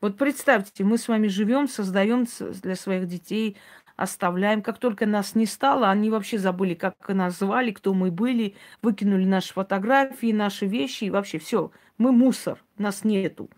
Вот 0.00 0.16
представьте, 0.16 0.84
мы 0.84 0.96
с 0.96 1.08
вами 1.08 1.26
живем, 1.26 1.66
создаем 1.66 2.26
для 2.62 2.76
своих 2.76 3.08
детей 3.08 3.56
оставляем. 3.98 4.62
Как 4.62 4.78
только 4.78 5.06
нас 5.06 5.34
не 5.34 5.44
стало, 5.44 5.90
они 5.90 6.08
вообще 6.08 6.38
забыли, 6.38 6.74
как 6.74 6.94
нас 7.08 7.38
звали, 7.38 7.72
кто 7.72 7.92
мы 7.92 8.10
были, 8.12 8.54
выкинули 8.80 9.24
наши 9.24 9.52
фотографии, 9.52 10.32
наши 10.32 10.66
вещи 10.66 11.04
и 11.04 11.10
вообще 11.10 11.38
все. 11.38 11.72
Мы 11.98 12.12
мусор, 12.12 12.64
нас 12.78 13.02
нету. 13.02 13.50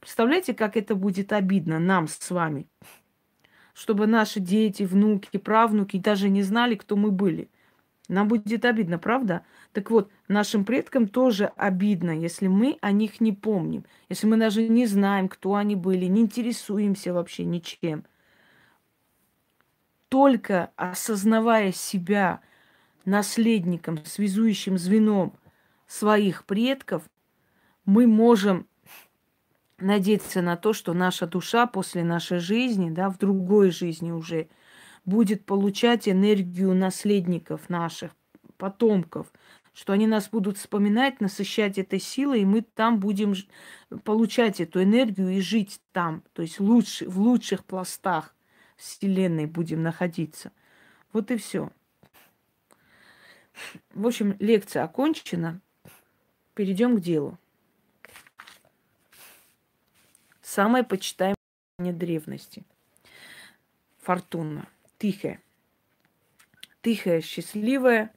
Представляете, 0.00 0.54
как 0.54 0.76
это 0.78 0.94
будет 0.94 1.32
обидно 1.32 1.78
нам 1.78 2.08
с 2.08 2.30
вами? 2.30 2.66
Чтобы 3.74 4.06
наши 4.06 4.40
дети, 4.40 4.84
внуки, 4.84 5.36
правнуки 5.36 5.98
даже 5.98 6.30
не 6.30 6.42
знали, 6.42 6.76
кто 6.76 6.96
мы 6.96 7.10
были. 7.10 7.50
Нам 8.08 8.28
будет 8.28 8.64
обидно, 8.64 8.98
правда? 8.98 9.44
Так 9.72 9.90
вот, 9.90 10.10
нашим 10.28 10.64
предкам 10.64 11.08
тоже 11.08 11.52
обидно, 11.56 12.10
если 12.10 12.46
мы 12.46 12.78
о 12.80 12.90
них 12.90 13.20
не 13.20 13.32
помним, 13.32 13.84
если 14.08 14.26
мы 14.26 14.38
даже 14.38 14.66
не 14.66 14.86
знаем, 14.86 15.28
кто 15.28 15.56
они 15.56 15.76
были, 15.76 16.06
не 16.06 16.22
интересуемся 16.22 17.12
вообще 17.12 17.44
ничем– 17.44 18.04
только 20.14 20.70
осознавая 20.76 21.72
себя 21.72 22.40
наследником, 23.04 23.98
связующим 24.04 24.78
звеном 24.78 25.36
своих 25.88 26.44
предков, 26.44 27.02
мы 27.84 28.06
можем 28.06 28.68
надеяться 29.78 30.40
на 30.40 30.56
то, 30.56 30.72
что 30.72 30.92
наша 30.92 31.26
душа 31.26 31.66
после 31.66 32.04
нашей 32.04 32.38
жизни, 32.38 32.90
да, 32.90 33.10
в 33.10 33.18
другой 33.18 33.72
жизни 33.72 34.12
уже, 34.12 34.46
будет 35.04 35.44
получать 35.46 36.08
энергию 36.08 36.76
наследников 36.76 37.68
наших, 37.68 38.12
потомков, 38.56 39.32
что 39.72 39.94
они 39.94 40.06
нас 40.06 40.28
будут 40.28 40.58
вспоминать, 40.58 41.20
насыщать 41.20 41.76
этой 41.76 41.98
силой, 41.98 42.42
и 42.42 42.46
мы 42.46 42.62
там 42.62 43.00
будем 43.00 43.34
получать 44.04 44.60
эту 44.60 44.80
энергию 44.80 45.30
и 45.30 45.40
жить 45.40 45.80
там, 45.90 46.22
то 46.34 46.42
есть 46.42 46.60
лучше, 46.60 47.08
в 47.08 47.18
лучших 47.18 47.64
пластах. 47.64 48.33
Вселенной 48.76 49.46
будем 49.46 49.82
находиться. 49.82 50.52
Вот 51.12 51.30
и 51.30 51.36
все. 51.36 51.70
В 53.92 54.06
общем, 54.06 54.36
лекция 54.40 54.84
окончена. 54.84 55.60
Перейдем 56.54 56.96
к 56.96 57.00
делу. 57.00 57.38
Самое 60.42 60.84
почитаемое 60.84 61.34
древности. 61.78 62.64
Фортуна. 64.02 64.68
Тихая. 64.98 65.40
Тихая, 66.82 67.22
счастливая, 67.22 68.12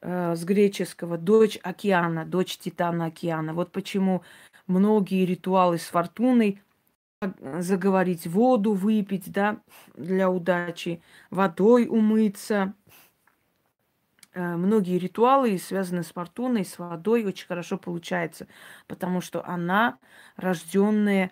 э, 0.00 0.34
с 0.36 0.44
греческого, 0.44 1.18
дочь 1.18 1.58
океана, 1.62 2.24
дочь 2.24 2.56
Титана 2.58 3.06
океана. 3.06 3.54
Вот 3.54 3.72
почему 3.72 4.22
многие 4.66 5.26
ритуалы 5.26 5.78
с 5.78 5.84
фортуной 5.84 6.62
заговорить, 7.60 8.26
воду 8.26 8.72
выпить, 8.72 9.30
да, 9.30 9.60
для 9.94 10.30
удачи, 10.30 11.02
водой 11.30 11.86
умыться. 11.86 12.72
Э, 14.32 14.56
многие 14.56 14.96
ритуалы, 14.96 15.58
связанные 15.58 16.04
с 16.04 16.12
фортуной, 16.12 16.64
с 16.64 16.78
водой, 16.78 17.26
очень 17.26 17.46
хорошо 17.46 17.76
получается, 17.76 18.46
потому 18.86 19.20
что 19.20 19.46
она 19.46 19.98
рожденная 20.36 21.30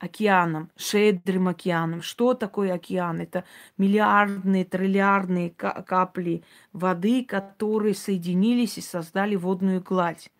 океаном, 0.00 0.72
шедрым 0.74 1.46
океаном. 1.46 2.02
Что 2.02 2.34
такое 2.34 2.72
океан? 2.72 3.20
Это 3.20 3.44
миллиардные, 3.78 4.64
триллиардные 4.64 5.50
капли 5.50 6.42
воды, 6.72 7.24
которые 7.24 7.94
соединились 7.94 8.78
и 8.78 8.80
создали 8.80 9.36
водную 9.36 9.80
гладь. 9.80 10.32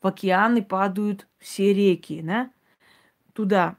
В 0.00 0.06
океаны 0.06 0.62
падают 0.62 1.26
все 1.38 1.72
реки, 1.74 2.22
да? 2.22 2.52
Туда 3.32 3.76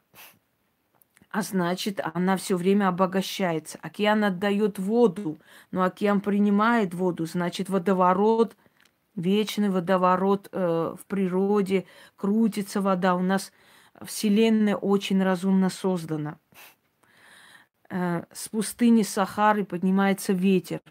а 1.31 1.43
значит, 1.43 1.99
она 2.13 2.37
все 2.37 2.57
время 2.57 2.87
обогащается. 2.87 3.77
Океан 3.81 4.23
отдает 4.23 4.79
воду, 4.79 5.37
но 5.71 5.83
океан 5.83 6.21
принимает 6.21 6.93
воду, 6.95 7.25
значит, 7.25 7.69
водоворот, 7.69 8.57
вечный 9.15 9.69
водоворот 9.69 10.49
э, 10.51 10.95
в 10.99 11.05
природе, 11.05 11.85
крутится 12.15 12.81
вода. 12.81 13.15
У 13.15 13.21
нас 13.21 13.51
Вселенная 14.01 14.75
очень 14.75 15.21
разумно 15.21 15.69
создана. 15.69 16.39
Э, 17.91 18.23
с 18.31 18.49
пустыни 18.49 19.03
Сахары 19.03 19.65
поднимается 19.65 20.33
ветер. 20.33 20.81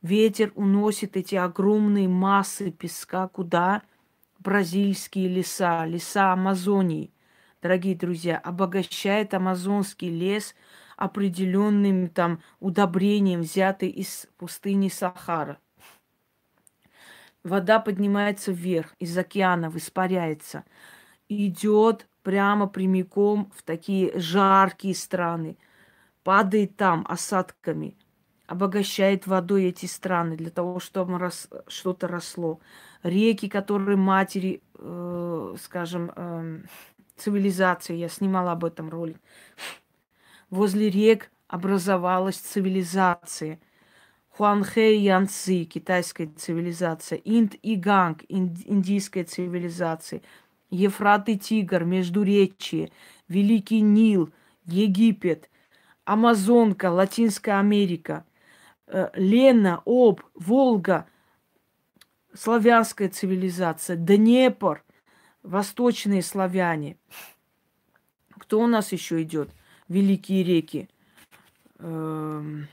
Ветер 0.00 0.52
уносит 0.54 1.16
эти 1.16 1.34
огромные 1.34 2.06
массы 2.06 2.70
песка 2.70 3.26
куда? 3.26 3.82
Бразильские 4.38 5.26
леса, 5.26 5.84
леса 5.86 6.32
Амазонии– 6.32 7.10
дорогие 7.62 7.94
друзья, 7.94 8.38
обогащает 8.38 9.34
амазонский 9.34 10.10
лес 10.10 10.54
определенным 10.96 12.08
там 12.08 12.40
удобрением, 12.60 13.42
взятым 13.42 13.88
из 13.88 14.26
пустыни 14.36 14.88
Сахара. 14.88 15.58
Вода 17.44 17.78
поднимается 17.78 18.52
вверх, 18.52 18.94
из 18.98 19.16
океана 19.16 19.70
испаряется, 19.74 20.64
идет 21.28 22.08
прямо 22.22 22.66
прямиком 22.66 23.52
в 23.54 23.62
такие 23.62 24.18
жаркие 24.18 24.94
страны, 24.94 25.56
падает 26.24 26.76
там 26.76 27.06
осадками, 27.08 27.96
обогащает 28.46 29.26
водой 29.26 29.66
эти 29.66 29.86
страны 29.86 30.36
для 30.36 30.50
того, 30.50 30.80
чтобы 30.80 31.18
рос, 31.18 31.48
что-то 31.68 32.08
росло. 32.08 32.60
Реки, 33.02 33.48
которые 33.48 33.96
матери, 33.96 34.62
э, 34.74 35.54
скажем, 35.60 36.10
э, 36.16 36.60
цивилизации. 37.18 37.96
Я 37.96 38.08
снимала 38.08 38.52
об 38.52 38.64
этом 38.64 38.88
ролик. 38.88 39.18
Возле 40.50 40.90
рек 40.90 41.30
образовалась 41.46 42.36
цивилизация. 42.36 43.58
Хуанхэ 44.30 44.94
и 44.94 45.00
Янцзы, 45.00 45.64
китайская 45.64 46.26
цивилизация, 46.28 47.18
Инд 47.24 47.56
и 47.60 47.74
Ганг, 47.74 48.24
индийская 48.28 49.24
цивилизация, 49.24 50.22
Ефрат 50.70 51.28
и 51.28 51.36
Тигр, 51.36 51.84
Междуречье, 51.84 52.92
Великий 53.26 53.80
Нил, 53.80 54.32
Египет, 54.64 55.50
Амазонка, 56.04 56.90
Латинская 56.90 57.58
Америка, 57.58 58.24
э, 58.86 59.10
Лена, 59.14 59.82
Об, 59.84 60.20
Волга, 60.34 61.06
славянская 62.32 63.08
цивилизация, 63.08 63.96
Днепр, 63.96 64.84
восточные 65.48 66.22
славяне. 66.22 66.96
Кто 68.38 68.60
у 68.60 68.66
нас 68.66 68.92
еще 68.92 69.22
идет? 69.22 69.50
Великие 69.88 70.44
реки. 70.44 70.88
Эм, 71.78 72.68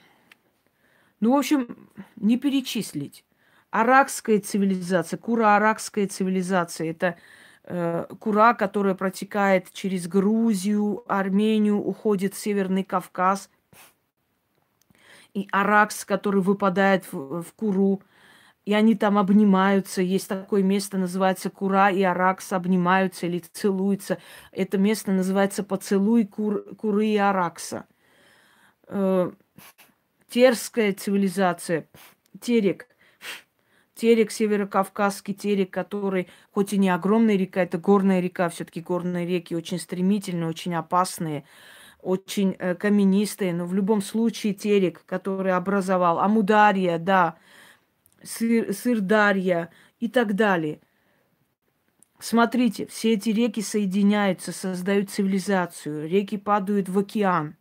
ну, 1.20 1.34
в 1.34 1.38
общем, 1.38 1.90
не 2.18 2.38
перечислить. 2.38 3.24
Аракская 3.72 4.40
цивилизация, 4.40 5.18
Кура-Аракская 5.18 6.08
цивилизация– 6.08 6.90
это 6.92 7.18
э, 7.64 8.06
Кура, 8.20 8.54
которая 8.54 8.96
протекает 8.96 9.72
через 9.74 10.08
Грузию, 10.08 11.04
Армению, 11.08 11.78
уходит 11.78 12.36
в 12.36 12.38
Северный 12.38 12.84
Кавказ. 12.84 13.50
И 15.34 15.48
Аракс, 15.52 16.06
который 16.06 16.42
выпадает 16.42 17.12
в, 17.12 17.42
в 17.42 17.54
Куру– 17.54 18.02
и 18.66 18.74
они 18.74 18.96
там 18.96 19.18
обнимаются. 19.18 20.02
Есть 20.02 20.28
такое 20.28 20.64
место, 20.64 20.98
называется 20.98 21.50
Кура 21.50 21.92
и 21.92 22.02
Аракс 22.02 22.52
обнимаются 22.52 23.28
или 23.28 23.40
целуются. 23.40 24.18
Это 24.52 24.78
место 24.78 25.12
называется 25.12 25.64
поцелуй 25.64 26.26
Кур, 26.26 26.76
Куры 26.76 27.08
и 27.08 27.18
Аракса. 27.18 27.86
Э, 28.88 29.32
терская 30.30 30.94
цивилизация, 30.94 31.88
Терек. 32.42 32.88
Терек, 33.94 34.30
северокавказский 34.30 35.34
терек, 35.34 35.72
который, 35.72 36.28
хоть 36.52 36.74
и 36.74 36.78
не 36.78 36.90
огромная 36.90 37.38
река, 37.38 37.64
это 37.64 37.78
горная 37.78 38.20
река, 38.20 38.50
все-таки 38.50 38.82
горные 38.82 39.26
реки 39.26 39.56
очень 39.56 39.80
стремительные, 39.80 40.50
очень 40.50 40.76
опасные, 40.76 41.46
очень 42.02 42.58
э, 42.60 42.76
каменистые, 42.76 43.54
но 43.54 43.66
в 43.66 43.74
любом 43.74 44.02
случае 44.02 44.54
терек, 44.54 45.06
который 45.06 45.54
образовал 45.54 46.20
Амудария, 46.20 46.98
да, 46.98 47.38
Сыр, 48.26 48.74
Сырдарья 48.74 49.70
и 50.00 50.10
так 50.10 50.34
далее. 50.36 50.82
Смотрите, 52.20 52.88
все 52.88 53.14
эти 53.14 53.30
реки 53.30 53.62
соединяются, 53.62 54.52
создают 54.52 55.10
цивилизацию. 55.10 56.10
Реки 56.10 56.38
падают 56.38 56.90
в 56.90 56.98
океан. 56.98 57.56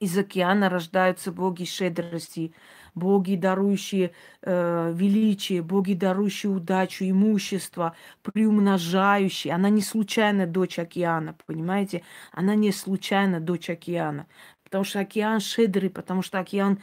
Из 0.00 0.16
океана 0.16 0.68
рождаются 0.68 1.32
боги 1.32 1.64
щедрости, 1.64 2.52
боги, 2.94 3.34
дарующие 3.34 4.12
э, 4.42 4.92
величие, 4.94 5.62
боги, 5.62 5.94
дарующие 5.94 6.50
удачу, 6.50 7.04
имущество, 7.04 7.94
приумножающие. 8.22 9.54
Она 9.54 9.68
не 9.70 9.82
случайно 9.82 10.46
дочь 10.46 10.78
океана, 10.78 11.36
понимаете? 11.46 12.02
Она 12.32 12.54
не 12.54 12.72
случайно 12.72 13.40
дочь 13.40 13.70
океана. 13.70 14.26
Потому 14.62 14.84
что 14.84 15.00
океан 15.00 15.40
щедрый, 15.40 15.90
потому 15.90 16.22
что 16.22 16.38
океан 16.38 16.78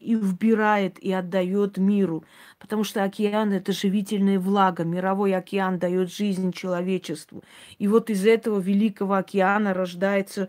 и 0.00 0.14
вбирает, 0.14 0.98
и 0.98 1.12
отдает 1.12 1.78
миру. 1.78 2.24
Потому 2.58 2.84
что 2.84 3.04
океан– 3.04 3.52
это 3.54 3.72
живительная 3.72 4.38
влага. 4.38 4.84
Мировой 4.84 5.34
океан 5.34 5.78
дает 5.78 6.12
жизнь 6.12 6.52
человечеству. 6.52 7.42
И 7.78 7.88
вот 7.88 8.10
из 8.10 8.26
этого 8.26 8.60
великого 8.60 9.14
океана 9.14 9.74
рождается 9.74 10.48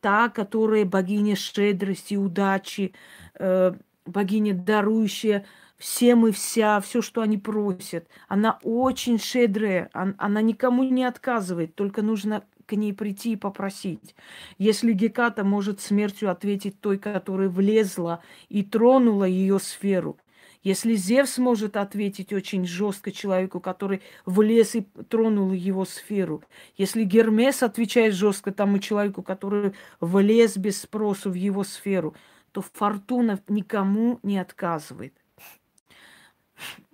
та, 0.00 0.28
которая 0.28 0.84
богиня 0.84 1.36
щедрости, 1.36 2.14
удачи, 2.14 2.92
э, 3.38 3.72
богиня 4.04 4.54
дарующая 4.54 5.46
всем 5.78 6.26
и 6.26 6.32
вся, 6.32 6.80
все, 6.80 7.02
что 7.02 7.20
они 7.20 7.38
просят. 7.38 8.08
Она 8.28 8.58
очень 8.62 9.18
щедрая, 9.18 9.90
она 9.92 10.40
никому 10.40 10.82
не 10.84 11.04
отказывает, 11.04 11.74
только 11.74 12.02
нужно 12.02 12.44
к 12.66 12.72
ней 12.72 12.92
прийти 12.92 13.32
и 13.32 13.36
попросить. 13.36 14.14
Если 14.58 14.92
Геката 14.92 15.44
может 15.44 15.80
смертью 15.80 16.30
ответить 16.30 16.80
той, 16.80 16.98
которая 16.98 17.48
влезла 17.48 18.22
и 18.48 18.62
тронула 18.62 19.24
ее 19.24 19.58
сферу, 19.58 20.18
если 20.64 20.94
Зевс 20.94 21.36
может 21.36 21.76
ответить 21.76 22.32
очень 22.32 22.66
жестко 22.66 23.12
человеку, 23.12 23.60
который 23.60 24.00
влез 24.24 24.74
и 24.74 24.80
тронул 25.10 25.52
его 25.52 25.84
сферу, 25.84 26.42
если 26.78 27.04
Гермес 27.04 27.62
отвечает 27.62 28.14
жестко 28.14 28.50
тому 28.50 28.78
человеку, 28.78 29.22
который 29.22 29.74
влез 30.00 30.56
без 30.56 30.80
спросу 30.80 31.30
в 31.30 31.34
его 31.34 31.64
сферу, 31.64 32.14
то 32.52 32.62
фортуна 32.62 33.40
никому 33.46 34.20
не 34.22 34.38
отказывает. 34.38 35.12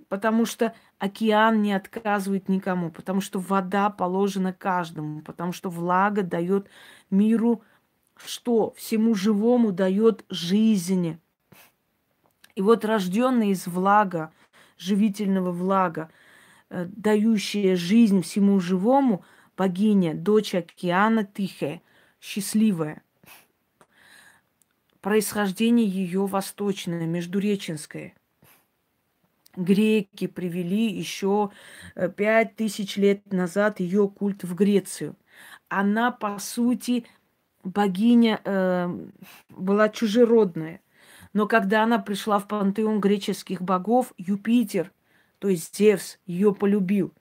Потому 0.09 0.47
что 0.47 0.75
океан 1.01 1.63
не 1.63 1.73
отказывает 1.73 2.49
никому, 2.49 2.91
потому 2.91 3.21
что 3.21 3.41
вода 3.41 3.91
положена 3.91 4.53
каждому, 4.53 5.23
потому 5.23 5.53
что 5.53 5.71
влага 5.71 6.23
дает 6.23 6.69
миру 7.11 7.63
что? 8.25 8.75
Всему 8.77 9.15
живому 9.15 9.73
дает 9.73 10.27
жизнь. 10.29 11.19
И 12.55 12.61
вот 12.61 12.85
рожденный 12.85 13.51
из 13.51 13.67
влага, 13.67 14.31
живительного 14.77 15.53
влага, 15.53 16.11
э, 16.69 16.85
дающая 16.85 17.77
жизнь 17.77 18.21
всему 18.21 18.61
живому, 18.61 19.25
богиня, 19.57 20.15
дочь 20.15 20.55
океана 20.55 21.25
Тихая, 21.25 21.81
счастливая. 22.21 23.03
Происхождение 25.01 25.87
ее 25.87 26.27
восточное, 26.27 27.07
междуреченское– 27.07 28.13
греки 29.57 30.27
привели 30.27 30.91
еще 30.91 31.51
э, 31.95 32.09
пять 32.09 32.57
тысяч 32.57 32.97
лет 32.97 33.33
назад 33.33 33.81
ее 33.81 34.09
культ 34.09 34.45
в 34.45 34.55
Грецию. 34.55 35.17
Она, 35.69 36.11
по 36.11 36.39
сути, 36.39 37.07
богиня 37.63 38.41
э, 38.45 38.89
была 39.49 39.89
чужеродная. 39.89 40.81
Но 41.33 41.47
когда 41.47 41.85
она 41.85 41.99
пришла 41.99 42.39
в 42.39 42.49
пантеон 42.49 43.01
греческих 43.01 43.63
богов, 43.63 44.13
Юпитер, 44.17 44.93
то 45.39 45.49
есть 45.49 45.77
Зевс, 45.77 46.19
ее 46.27 46.55
полюбил. 46.55 47.13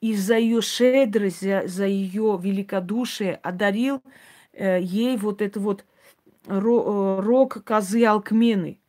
И 0.00 0.14
за 0.14 0.36
ее 0.38 0.60
щедрость, 0.62 1.40
за, 1.40 1.66
за 1.66 1.86
ее 1.86 2.38
великодушие 2.40 3.36
одарил 3.36 4.02
э, 4.52 4.80
ей 4.80 5.16
вот 5.16 5.42
это 5.42 5.58
вот 5.60 5.84
э, 6.46 6.58
рог 6.58 7.64
козы 7.64 8.04
Алкмены– 8.04 8.78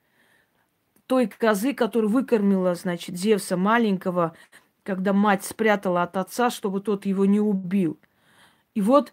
той 1.09 1.25
козы, 1.25 1.73
которая 1.73 2.07
выкормила, 2.07 2.75
значит, 2.75 3.17
Зевса 3.17 3.57
маленького, 3.57 4.35
когда 4.83 5.11
мать 5.11 5.43
спрятала 5.43 6.03
от 6.03 6.15
отца, 6.17 6.51
чтобы 6.51 6.81
тот 6.81 7.07
его 7.07 7.25
не 7.25 7.39
убил. 7.39 7.99
И 8.75 8.81
вот 8.81 9.11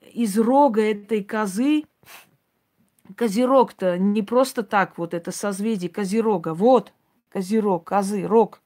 из 0.00 0.38
рога 0.38 0.80
этой 0.80 1.22
козы, 1.22 1.84
Козерог-то 3.14 3.98
не 3.98 4.22
просто 4.22 4.62
так, 4.62 4.96
вот 4.96 5.12
это 5.12 5.30
созвездие 5.30 5.90
Козерога, 5.90 6.54
вот 6.54 6.94
Козерог, 7.28 7.84
козы, 7.84 8.26
рог 8.26 8.62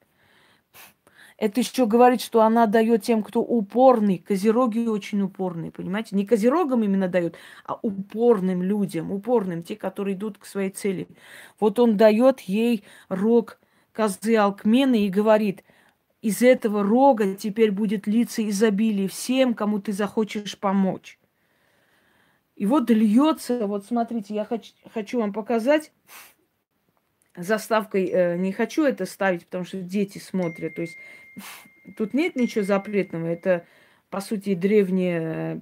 это 1.41 1.59
еще 1.61 1.87
говорит, 1.87 2.21
что 2.21 2.41
она 2.41 2.67
дает 2.67 3.01
тем, 3.01 3.23
кто 3.23 3.41
упорный. 3.41 4.19
Козероги 4.19 4.85
очень 4.85 5.23
упорные, 5.23 5.71
понимаете? 5.71 6.15
Не 6.15 6.23
козерогам 6.23 6.83
именно 6.83 7.07
дает, 7.07 7.35
а 7.65 7.79
упорным 7.81 8.61
людям, 8.61 9.11
упорным, 9.11 9.63
те, 9.63 9.75
которые 9.75 10.15
идут 10.15 10.37
к 10.37 10.45
своей 10.45 10.69
цели. 10.69 11.07
Вот 11.59 11.79
он 11.79 11.97
дает 11.97 12.41
ей 12.41 12.83
рог 13.09 13.59
козы 13.91 14.35
Алкмены 14.35 15.07
и 15.07 15.09
говорит, 15.09 15.63
из 16.21 16.43
этого 16.43 16.83
рога 16.83 17.33
теперь 17.33 17.71
будет 17.71 18.05
литься 18.05 18.47
изобилие 18.47 19.07
всем, 19.07 19.55
кому 19.55 19.81
ты 19.81 19.93
захочешь 19.93 20.59
помочь. 20.59 21.17
И 22.55 22.67
вот 22.67 22.91
льется, 22.91 23.65
вот 23.65 23.87
смотрите, 23.87 24.35
я 24.35 24.45
хочу, 24.45 24.73
хочу 24.93 25.19
вам 25.19 25.33
показать 25.33 25.91
заставкой, 27.35 28.05
э, 28.05 28.37
не 28.37 28.51
хочу 28.51 28.83
это 28.83 29.07
ставить, 29.07 29.45
потому 29.45 29.63
что 29.63 29.79
дети 29.81 30.17
смотрят, 30.17 30.75
то 30.75 30.81
есть 30.81 30.97
Тут 31.97 32.13
нет 32.13 32.35
ничего 32.35 32.63
запретного. 32.63 33.27
Это, 33.27 33.65
по 34.09 34.21
сути, 34.21 34.55
древняя, 34.55 35.61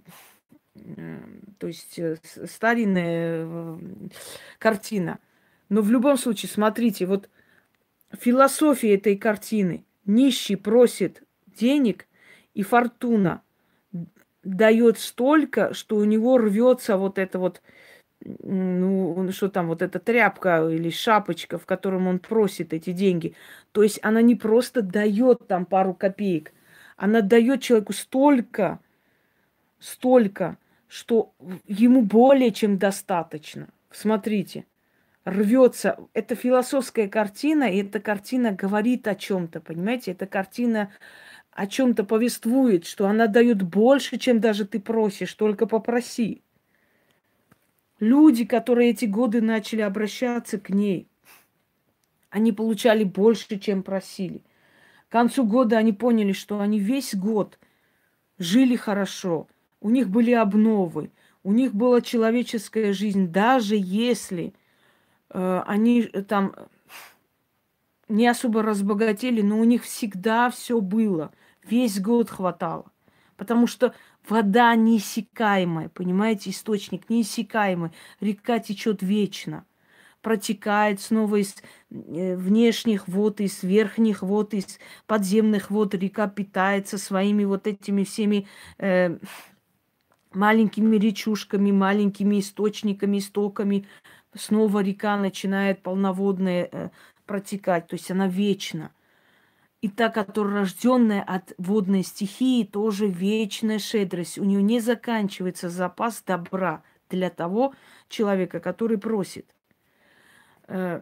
э, 0.76 1.20
то 1.58 1.68
есть 1.68 1.98
э, 1.98 2.18
старинная 2.46 3.46
э, 3.46 3.78
картина. 4.58 5.20
Но 5.70 5.82
в 5.82 5.92
любом 5.92 6.18
случае, 6.18 6.50
смотрите, 6.50 7.06
вот 7.06 7.30
философия 8.20 8.96
этой 8.96 9.18
картины. 9.18 9.86
Нищий 10.06 10.56
просит 10.56 11.24
денег, 11.46 12.08
и 12.54 12.64
фортуна 12.64 13.44
дает 14.44 14.98
столько, 14.98 15.74
что 15.74 15.98
у 15.98 16.04
него 16.04 16.38
рвется 16.38 16.98
вот 16.98 17.20
это 17.20 17.38
вот 17.38 17.62
ну, 18.26 19.30
что 19.32 19.50
там, 19.50 19.68
вот 19.68 19.82
эта 19.82 20.00
тряпка 20.00 20.68
или 20.70 20.90
шапочка, 20.90 21.58
в 21.58 21.66
котором 21.66 22.08
он 22.08 22.20
просит 22.20 22.74
эти 22.74 22.92
деньги. 22.92 23.36
То 23.72 23.84
есть 23.84 24.00
она 24.04 24.22
не 24.22 24.36
просто 24.36 24.82
дает 24.82 25.48
там 25.48 25.66
пару 25.66 25.94
копеек, 25.94 26.54
она 26.98 27.22
дает 27.22 27.62
человеку 27.62 27.94
столько, 27.94 28.80
столько, 29.80 30.58
что 30.88 31.34
ему 31.66 32.02
более 32.02 32.52
чем 32.52 32.78
достаточно. 32.78 33.70
Смотрите, 33.92 34.66
рвется. 35.24 35.98
Это 36.14 36.36
философская 36.36 37.08
картина, 37.08 37.64
и 37.64 37.84
эта 37.84 38.00
картина 38.00 38.52
говорит 38.52 39.08
о 39.08 39.16
чем-то, 39.16 39.62
понимаете? 39.62 40.12
Эта 40.12 40.28
картина 40.28 40.92
о 41.52 41.68
чем-то 41.68 42.04
повествует, 42.04 42.86
что 42.86 43.08
она 43.08 43.28
дает 43.28 43.62
больше, 43.64 44.18
чем 44.18 44.40
даже 44.40 44.66
ты 44.66 44.80
просишь, 44.80 45.34
только 45.34 45.66
попроси. 45.68 46.42
Люди, 48.00 48.46
которые 48.46 48.92
эти 48.92 49.06
годы 49.06 49.42
начали 49.42 49.82
обращаться 49.82 50.60
к 50.60 50.70
ней, 50.70 51.08
они 52.30 52.52
получали 52.52 53.04
больше, 53.04 53.60
чем 53.60 53.84
просили. 53.84 54.42
К 55.10 55.12
концу 55.12 55.44
года 55.46 55.78
они 55.78 55.92
поняли, 55.92 56.32
что 56.32 56.60
они 56.60 56.80
весь 56.80 57.16
год 57.16 57.60
жили 58.38 58.76
хорошо, 58.76 59.48
у 59.82 59.90
них 59.90 60.10
были 60.10 60.32
обновы, 60.32 61.12
у 61.44 61.52
них 61.52 61.74
была 61.74 62.02
человеческая 62.02 62.94
жизнь, 62.94 63.28
даже 63.28 63.76
если 63.76 64.54
э, 65.30 65.64
они 65.66 66.04
там 66.04 66.54
не 68.08 68.28
особо 68.28 68.62
разбогатели, 68.62 69.42
но 69.42 69.60
у 69.60 69.64
них 69.64 69.84
всегда 69.84 70.50
все 70.50 70.82
было. 70.82 71.32
Весь 71.64 72.00
год 72.00 72.30
хватало. 72.30 72.92
Потому 73.38 73.68
что 73.68 73.94
вода 74.30 74.76
неиссякаемая, 74.76 75.90
понимаете, 75.90 76.52
источник 76.52 77.10
неиссякаемый. 77.10 77.92
Река 78.20 78.60
течет 78.60 79.02
вечно. 79.02 79.66
Протекает 80.22 81.00
снова 81.00 81.38
из 81.38 81.56
э, 81.92 82.36
внешних 82.36 83.08
вод, 83.08 83.40
из 83.40 83.64
верхних 83.64 84.22
вод, 84.22 84.54
из 84.54 84.80
подземных 85.08 85.72
вод. 85.72 85.96
Река 85.96 86.28
питается 86.28 86.98
своими 86.98 87.46
вот 87.46 87.68
этими 87.68 88.04
всеми 88.04 88.48
э, 88.80 89.18
маленькими 90.34 90.98
речушками, 90.98 91.72
маленькими 91.72 92.40
источниками, 92.40 93.20
истоками. 93.20 93.88
Снова 94.36 94.82
река 94.84 95.18
начинает 95.18 95.82
полноводная 95.82 96.70
э, 96.72 96.90
протекать. 97.26 97.88
То 97.88 97.96
есть 97.96 98.12
она 98.12 98.28
вечна. 98.28 98.92
И 99.82 99.88
та, 99.88 100.10
которая 100.10 100.56
рожденная 100.56 101.22
от 101.22 101.54
водной 101.58 102.04
стихии, 102.04 102.66
тоже 102.66 103.08
вечная 103.08 103.80
шедрость. 103.80 104.38
У 104.38 104.44
нее 104.44 104.62
не 104.62 104.80
заканчивается 104.82 105.70
запас 105.70 106.22
добра 106.26 106.84
для 107.10 107.30
того 107.30 107.74
человека, 108.10 108.60
который 108.60 108.98
просит. 108.98 109.46
Э, 110.68 111.02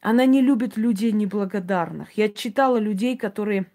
она 0.00 0.26
не 0.26 0.40
любит 0.40 0.76
людей 0.76 1.12
неблагодарных. 1.12 2.12
Я 2.12 2.28
читала 2.28 2.76
людей, 2.76 3.16
которые 3.16 3.66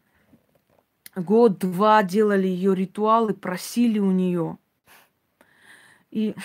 год-два 1.15 2.03
делали 2.03 2.47
ее 2.47 2.75
ритуалы, 2.75 3.33
просили 3.33 3.99
у 3.99 4.11
нее. 4.11 4.57
И 6.09 6.35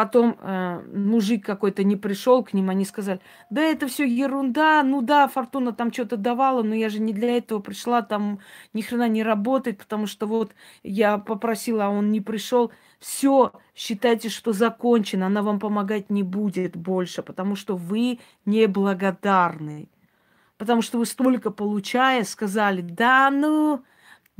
Потом 0.00 0.38
э, 0.40 0.82
мужик 0.94 1.44
какой-то 1.44 1.84
не 1.84 1.94
пришел 1.94 2.42
к 2.42 2.54
ним, 2.54 2.70
они 2.70 2.86
сказали, 2.86 3.20
да 3.50 3.60
это 3.60 3.86
все 3.86 4.04
ерунда, 4.04 4.82
ну 4.82 5.02
да, 5.02 5.28
Фортуна 5.28 5.74
там 5.74 5.92
что-то 5.92 6.16
давала, 6.16 6.62
но 6.62 6.74
я 6.74 6.88
же 6.88 7.00
не 7.00 7.12
для 7.12 7.36
этого 7.36 7.58
пришла, 7.58 8.00
там 8.00 8.38
ни 8.72 8.80
хрена 8.80 9.10
не 9.10 9.22
работает, 9.22 9.76
потому 9.76 10.06
что 10.06 10.26
вот 10.26 10.52
я 10.82 11.18
попросила, 11.18 11.84
а 11.84 11.90
он 11.90 12.10
не 12.12 12.22
пришел. 12.22 12.72
Все, 12.98 13.52
считайте, 13.74 14.30
что 14.30 14.54
закончено, 14.54 15.26
она 15.26 15.42
вам 15.42 15.60
помогать 15.60 16.08
не 16.08 16.22
будет 16.22 16.78
больше, 16.78 17.22
потому 17.22 17.54
что 17.54 17.76
вы 17.76 18.20
неблагодарны. 18.46 19.90
Потому 20.56 20.80
что 20.80 20.96
вы 20.96 21.04
столько 21.04 21.50
получая 21.50 22.24
сказали, 22.24 22.80
да 22.80 23.28
ну, 23.30 23.84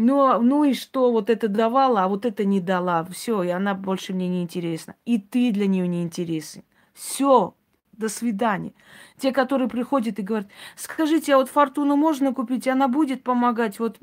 но, 0.00 0.40
ну 0.40 0.64
и 0.64 0.72
что, 0.72 1.12
вот 1.12 1.28
это 1.28 1.46
давала, 1.46 2.04
а 2.04 2.08
вот 2.08 2.24
это 2.24 2.44
не 2.46 2.60
дала. 2.60 3.04
Все, 3.04 3.42
и 3.42 3.48
она 3.48 3.74
больше 3.74 4.14
мне 4.14 4.28
не 4.28 4.42
интересна. 4.42 4.96
И 5.04 5.18
ты 5.18 5.52
для 5.52 5.66
нее 5.66 5.86
не 5.86 6.02
интересен. 6.02 6.64
Все, 6.94 7.54
до 7.92 8.08
свидания. 8.08 8.72
Те, 9.18 9.30
которые 9.30 9.68
приходят 9.68 10.18
и 10.18 10.22
говорят, 10.22 10.48
скажите, 10.74 11.34
а 11.34 11.36
вот 11.36 11.50
фортуну 11.50 11.96
можно 11.96 12.32
купить, 12.32 12.66
она 12.66 12.88
будет 12.88 13.22
помогать? 13.22 13.78
Вот 13.78 13.98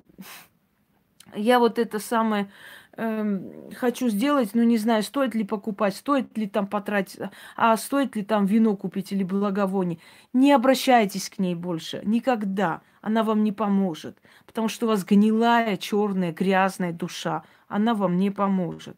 я 1.35 1.57
вот 1.57 1.79
это 1.79 1.97
самое 1.97 2.51
Эм, 2.99 3.69
хочу 3.75 4.09
сделать, 4.09 4.55
но 4.55 4.63
не 4.63 4.77
знаю, 4.77 5.03
стоит 5.03 5.35
ли 5.35 5.43
покупать, 5.43 5.95
стоит 5.95 6.35
ли 6.35 6.47
там 6.47 6.65
потратить, 6.65 7.19
а 7.55 7.77
стоит 7.77 8.15
ли 8.15 8.23
там 8.23 8.47
вино 8.47 8.75
купить 8.75 9.11
или 9.11 9.23
благовоние. 9.23 9.99
Не 10.33 10.51
обращайтесь 10.51 11.29
к 11.29 11.37
ней 11.37 11.53
больше, 11.53 12.01
никогда. 12.03 12.81
Она 13.01 13.21
вам 13.23 13.43
не 13.43 13.51
поможет, 13.51 14.17
потому 14.47 14.67
что 14.67 14.87
у 14.87 14.89
вас 14.89 15.05
гнилая, 15.05 15.77
черная, 15.77 16.33
грязная 16.33 16.91
душа. 16.91 17.43
Она 17.67 17.93
вам 17.93 18.17
не 18.17 18.31
поможет. 18.31 18.97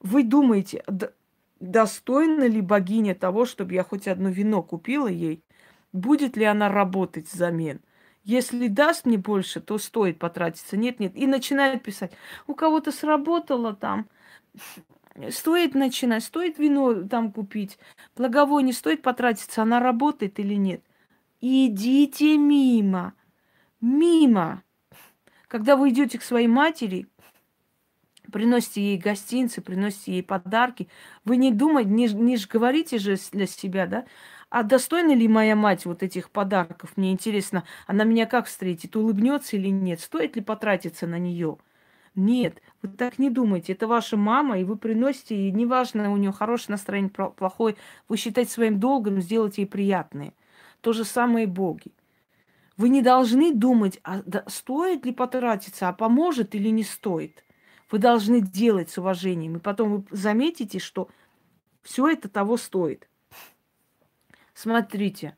Вы 0.00 0.22
думаете, 0.22 0.82
достойна 1.60 2.44
ли 2.48 2.62
богиня 2.62 3.14
того, 3.14 3.44
чтобы 3.44 3.74
я 3.74 3.84
хоть 3.84 4.08
одно 4.08 4.30
вино 4.30 4.62
купила 4.62 5.08
ей? 5.08 5.44
Будет 5.92 6.38
ли 6.38 6.44
она 6.44 6.70
работать 6.70 7.30
взамен? 7.30 7.82
Если 8.24 8.68
даст 8.68 9.04
мне 9.04 9.18
больше, 9.18 9.60
то 9.60 9.76
стоит 9.76 10.18
потратиться. 10.18 10.78
Нет, 10.78 10.98
нет. 10.98 11.14
И 11.14 11.26
начинает 11.26 11.82
писать. 11.82 12.12
У 12.46 12.54
кого-то 12.54 12.90
сработало 12.90 13.74
там. 13.74 14.08
Стоит 15.30 15.74
начинать, 15.74 16.24
стоит 16.24 16.58
вино 16.58 17.06
там 17.06 17.30
купить. 17.30 17.78
Благовоние 18.16 18.72
стоит 18.72 19.02
потратиться, 19.02 19.62
она 19.62 19.78
работает 19.78 20.40
или 20.40 20.54
нет. 20.54 20.82
Идите 21.40 22.38
мимо. 22.38 23.12
Мимо. 23.80 24.62
Когда 25.46 25.76
вы 25.76 25.90
идете 25.90 26.18
к 26.18 26.22
своей 26.22 26.48
матери, 26.48 27.06
приносите 28.32 28.80
ей 28.80 28.98
гостинцы, 28.98 29.60
приносите 29.60 30.12
ей 30.12 30.22
подарки, 30.22 30.88
вы 31.24 31.36
не 31.36 31.52
думайте, 31.52 31.90
не, 31.90 32.08
не 32.08 32.36
говорите 32.50 32.98
же 32.98 33.16
для 33.32 33.46
себя, 33.46 33.86
да, 33.86 34.06
а 34.54 34.62
достойна 34.62 35.16
ли 35.16 35.26
моя 35.26 35.56
мать 35.56 35.84
вот 35.84 36.04
этих 36.04 36.30
подарков? 36.30 36.92
Мне 36.94 37.10
интересно, 37.10 37.64
она 37.88 38.04
меня 38.04 38.24
как 38.24 38.46
встретит, 38.46 38.94
улыбнется 38.94 39.56
или 39.56 39.66
нет? 39.66 40.00
Стоит 40.00 40.36
ли 40.36 40.42
потратиться 40.42 41.08
на 41.08 41.18
нее? 41.18 41.58
Нет, 42.14 42.62
вы 42.80 42.90
так 42.90 43.18
не 43.18 43.30
думайте. 43.30 43.72
Это 43.72 43.88
ваша 43.88 44.16
мама, 44.16 44.60
и 44.60 44.62
вы 44.62 44.76
приносите, 44.76 45.34
и 45.34 45.50
неважно, 45.50 46.12
у 46.12 46.16
нее 46.16 46.30
хорошее 46.30 46.74
настроение, 46.74 47.10
плохое, 47.10 47.74
вы 48.08 48.16
считаете 48.16 48.52
своим 48.52 48.78
долгом 48.78 49.20
сделать 49.20 49.58
ей 49.58 49.66
приятное. 49.66 50.34
То 50.82 50.92
же 50.92 51.02
самое 51.02 51.46
и 51.46 51.50
боги. 51.50 51.90
Вы 52.76 52.90
не 52.90 53.02
должны 53.02 53.52
думать, 53.52 53.98
а 54.04 54.22
стоит 54.46 55.04
ли 55.04 55.12
потратиться, 55.12 55.88
а 55.88 55.92
поможет 55.92 56.54
или 56.54 56.68
не 56.68 56.84
стоит. 56.84 57.44
Вы 57.90 57.98
должны 57.98 58.40
делать 58.40 58.88
с 58.88 58.98
уважением. 58.98 59.56
И 59.56 59.60
потом 59.60 59.96
вы 59.96 60.04
заметите, 60.12 60.78
что 60.78 61.08
все 61.82 62.06
это 62.06 62.28
того 62.28 62.56
стоит. 62.56 63.08
Смотрите, 64.54 65.36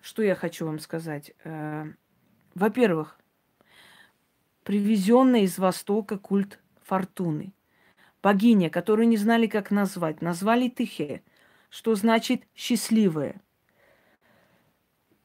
что 0.00 0.22
я 0.22 0.34
хочу 0.34 0.64
вам 0.64 0.78
сказать. 0.78 1.32
Э, 1.44 1.86
во-первых, 2.54 3.18
привезенный 4.62 5.42
из 5.42 5.58
Востока 5.58 6.18
культ 6.18 6.60
фортуны. 6.84 7.52
Богиня, 8.22 8.70
которую 8.70 9.08
не 9.08 9.16
знали, 9.16 9.46
как 9.46 9.70
назвать, 9.70 10.22
назвали 10.22 10.68
Тихе, 10.68 11.22
что 11.68 11.94
значит 11.94 12.44
счастливая. 12.54 13.40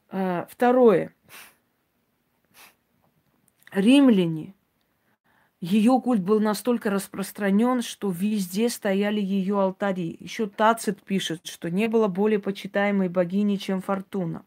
Э, 0.09 0.45
второе. 0.49 1.13
Римляне 3.71 4.53
ее 5.63 6.01
культ 6.01 6.21
был 6.21 6.41
настолько 6.41 6.89
распространен, 6.89 7.83
что 7.83 8.11
везде 8.11 8.67
стояли 8.67 9.21
ее 9.21 9.61
алтари. 9.61 10.17
Еще 10.19 10.47
Тацит 10.47 11.01
пишет, 11.01 11.47
что 11.47 11.71
не 11.71 11.87
было 11.87 12.09
более 12.09 12.39
почитаемой 12.39 13.07
богини, 13.07 13.55
чем 13.55 13.81
Фортуна. 13.81 14.43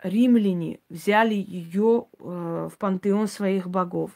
Римляне 0.00 0.78
взяли 0.88 1.34
ее 1.34 2.06
э, 2.16 2.68
в 2.72 2.78
пантеон 2.78 3.26
своих 3.26 3.68
богов 3.68 4.12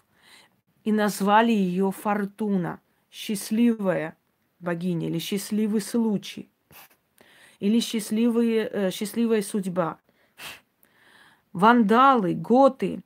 и 0.85 0.93
назвали 0.93 1.51
ее 1.51 1.91
Фортуна, 1.91 2.79
счастливая 3.11 4.17
богиня 4.61 5.09
или 5.09 5.19
счастливый 5.19 5.81
случай, 5.81 6.49
или 7.59 7.81
счастливые, 7.81 8.71
э, 8.73 8.91
счастливая 8.93 9.43
судьба. 9.43 9.99
Вандалы, 11.53 12.35
готы, 12.35 13.03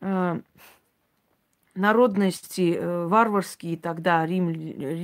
э, 0.00 0.40
народности 1.76 2.74
э, 2.74 3.06
варварские 3.06 3.76
тогда, 3.76 4.24
рим, 4.26 4.52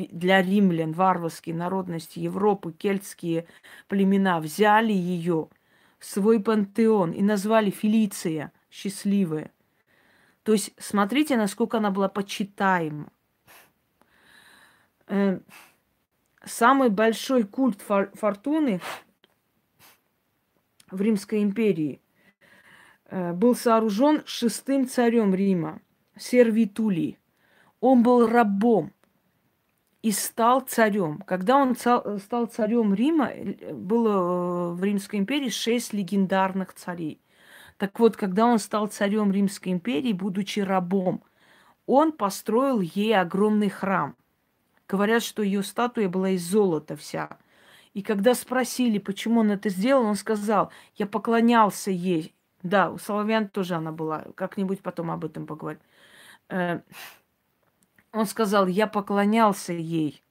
для 0.09 0.43
римлян 0.43 0.93
варварские 0.93 1.55
народности 1.55 2.19
Европы, 2.19 2.73
кельтские 2.73 3.47
племена 3.89 4.41
взяли 4.41 4.93
ее 4.93 5.49
в 5.99 6.05
свой 6.05 6.41
пантеон 6.41 7.13
и 7.13 7.23
назвали 7.23 7.71
Фелиция, 7.71 8.53
счастливая. 8.71 9.53
То 10.43 10.53
есть 10.53 10.73
смотрите, 10.79 11.37
насколько 11.37 11.79
она 11.79 11.91
была 11.91 12.09
почитаема. 12.09 13.09
Э, 15.07 15.39
самый 16.45 16.89
большой 16.89 17.45
культ 17.45 17.81
фортуны 17.83 18.81
в 20.91 21.01
Римской 21.01 21.43
империи 21.43 22.01
э, 23.07 23.33
был 23.33 23.55
сооружен 23.55 24.23
шестым 24.25 24.89
царем 24.89 25.35
Рима– 25.35 25.81
сервитули. 26.17 27.19
Он 27.81 28.03
был 28.03 28.27
рабом. 28.27 28.93
и 30.03 30.11
стал 30.11 30.61
царем. 30.61 31.23
Когда 31.27 31.57
он 31.57 31.77
стал 31.77 32.47
царем 32.47 32.93
Рима, 32.93 33.31
было 33.73 34.73
в 34.73 34.83
Римской 34.83 35.21
империи 35.21 35.49
шесть 35.49 35.93
легендарных 35.93 36.75
царей. 36.75 37.21
Так 37.79 37.99
вот, 38.01 38.17
когда 38.17 38.47
он 38.47 38.59
стал 38.59 38.89
царем 38.89 39.33
Римской 39.33 39.73
империи, 39.73 40.13
будучи 40.13 40.61
рабом, 40.61 41.23
он 41.87 42.13
построил 42.13 42.81
ей 42.81 43.17
огромный 43.17 43.69
храм. 43.71 44.17
Говорят, 44.89 45.23
что 45.23 45.43
ее 45.43 45.63
статуя 45.63 46.09
была 46.09 46.31
из 46.31 46.43
золота 46.45 46.97
вся. 46.97 47.39
И 47.95 48.03
когда 48.03 48.35
спросили, 48.35 48.99
почему 48.99 49.41
он 49.41 49.51
это 49.53 49.69
сделал, 49.69 50.05
он 50.05 50.17
сказал, 50.17 50.71
я 50.97 51.07
поклонялся 51.07 51.91
ей. 51.91 52.35
Да, 52.63 52.91
у 52.91 52.99
Соловьян 52.99 53.49
тоже 53.49 53.75
она 53.75 53.93
была. 53.93 54.27
Как-нибудь 54.35 54.81
потом 54.81 55.11
об 55.11 55.25
этом 55.25 55.47
поговорим. 55.47 55.81
Э, 56.53 56.81
он 58.13 58.27
сказал, 58.27 58.67
я 58.67 58.87
поклонялся 58.87 59.73
ей. 59.73 60.23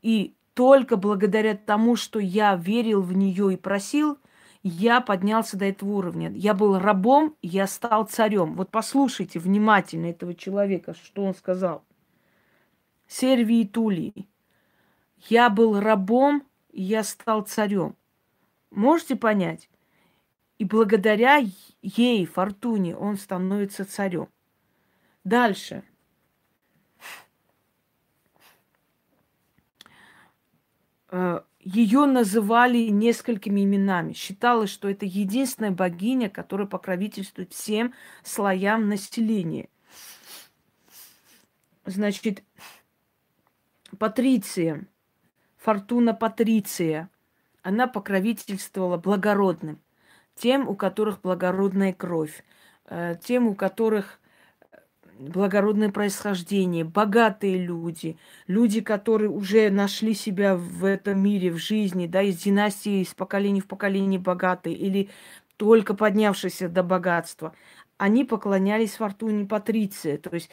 И 0.00 0.34
только 0.54 0.96
благодаря 0.96 1.54
тому, 1.54 1.96
что 1.96 2.18
я 2.18 2.56
верил 2.56 3.02
в 3.02 3.12
нее 3.12 3.52
и 3.52 3.56
просил, 3.56 4.18
я 4.62 5.00
поднялся 5.00 5.58
до 5.58 5.66
этого 5.66 5.90
уровня. 5.90 6.30
Я 6.30 6.54
был 6.54 6.78
рабом, 6.78 7.36
я 7.42 7.66
стал 7.66 8.06
царем. 8.06 8.54
Вот 8.54 8.70
послушайте 8.70 9.38
внимательно 9.38 10.06
этого 10.06 10.34
человека, 10.34 10.94
что 10.94 11.24
он 11.24 11.34
сказал. 11.34 11.84
Сервии 13.06 13.64
Тулии. 13.64 14.26
Я 15.28 15.50
был 15.50 15.78
рабом, 15.78 16.42
я 16.72 17.04
стал 17.04 17.42
царем. 17.42 17.96
Можете 18.70 19.14
понять? 19.14 19.68
И 20.58 20.64
благодаря 20.64 21.40
ей, 21.82 22.26
Фортуне, 22.26 22.96
он 22.96 23.16
становится 23.16 23.84
царем. 23.84 24.28
Дальше. 25.24 25.82
Э, 31.10 31.42
Ее 31.60 32.06
называли 32.06 32.88
несколькими 32.88 33.64
именами. 33.64 34.12
Считалось, 34.12 34.70
что 34.70 34.88
это 34.88 35.04
единственная 35.06 35.70
богиня, 35.70 36.30
которая 36.30 36.66
покровительствует 36.66 37.52
всем 37.52 37.94
слоям 38.22 38.88
населения. 38.88 39.68
Значит, 41.84 42.42
Патриция, 43.98 44.86
Фортуна 45.56 46.14
Патриция, 46.14 47.10
она 47.62 47.86
покровительствовала 47.86 48.96
благородным, 48.98 49.80
тем, 50.34 50.68
у 50.68 50.76
которых 50.76 51.20
благородная 51.20 51.92
кровь, 51.92 52.44
э, 52.86 53.16
тем, 53.22 53.48
у 53.48 53.54
которых 53.54 54.20
благородное 55.18 55.90
происхождение, 55.90 56.84
богатые 56.84 57.58
люди, 57.58 58.16
люди, 58.46 58.80
которые 58.80 59.30
уже 59.30 59.70
нашли 59.70 60.14
себя 60.14 60.56
в 60.56 60.84
этом 60.84 61.20
мире, 61.20 61.50
в 61.50 61.58
жизни, 61.58 62.06
да, 62.06 62.22
из 62.22 62.38
династии, 62.38 63.02
из 63.02 63.14
поколения 63.14 63.60
в 63.60 63.66
поколение 63.66 64.20
богатые 64.20 64.76
или 64.76 65.10
только 65.56 65.94
поднявшиеся 65.94 66.68
до 66.68 66.82
богатства, 66.82 67.54
они 67.96 68.24
поклонялись 68.24 68.94
Фортуне 68.94 69.44
Патриции, 69.44 70.16
то 70.16 70.30
есть 70.32 70.50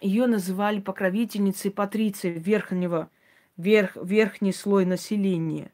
ее 0.00 0.26
называли 0.26 0.80
покровительницей 0.80 1.70
Патриции, 1.70 2.30
верхнего, 2.30 3.10
верх, 3.56 3.96
верхний 3.96 4.52
слой 4.52 4.84
населения. 4.84 5.70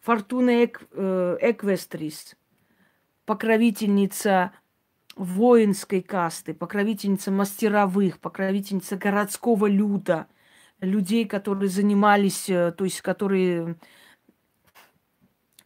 Фортуна 0.00 0.64
Эк, 0.64 0.82
э, 0.92 1.38
Эквестрис– 1.40 2.36
покровительница 3.26 4.52
воинской 5.16 6.02
касты, 6.02 6.54
покровительница 6.54 7.30
мастеровых, 7.30 8.18
покровительница 8.18 8.96
городского 8.96 9.66
люда, 9.66 10.26
людей, 10.80 11.24
которые 11.24 11.68
занимались, 11.68 12.48
э, 12.48 12.72
то 12.72 12.84
есть 12.84 13.00
которые 13.00 13.76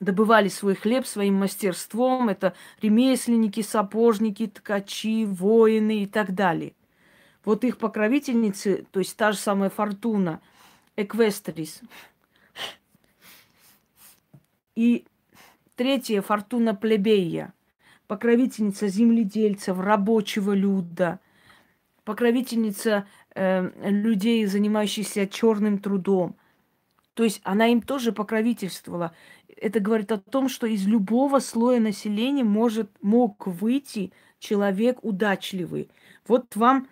добывали 0.00 0.48
свой 0.48 0.74
хлеб 0.74 1.06
своим 1.06 1.34
мастерством. 1.34 2.28
Это 2.28 2.54
ремесленники, 2.80 3.62
сапожники, 3.62 4.46
ткачи, 4.46 5.24
воины 5.24 6.02
и 6.02 6.06
так 6.06 6.34
далее. 6.34 6.74
Вот 7.44 7.64
их 7.64 7.78
покровительницы, 7.78 8.86
то 8.90 9.00
есть 9.00 9.16
та 9.16 9.32
же 9.32 9.38
самая 9.38 9.70
Фортуна, 9.70 10.40
Эквестрис. 10.96 11.80
И 14.74 15.06
Третья 15.78 16.22
фортуна 16.22 16.74
плебея, 16.74 17.54
покровительница 18.08 18.88
земледельцев, 18.88 19.78
рабочего 19.78 20.50
люда, 20.50 21.20
покровительница 22.02 23.06
э, 23.36 23.70
людей, 23.88 24.44
занимающихся 24.46 25.28
черным 25.28 25.78
трудом. 25.78 26.34
То 27.14 27.22
есть 27.22 27.40
она 27.44 27.68
им 27.68 27.80
тоже 27.80 28.10
покровительствовала. 28.10 29.14
Это 29.56 29.78
говорит 29.78 30.10
о 30.10 30.18
том, 30.18 30.48
что 30.48 30.66
из 30.66 30.84
любого 30.84 31.38
слоя 31.38 31.78
населения 31.78 32.42
может, 32.42 32.90
мог 33.00 33.46
выйти 33.46 34.12
человек 34.40 34.98
удачливый. 35.04 35.90
Вот 36.26 36.56
вам 36.56 36.88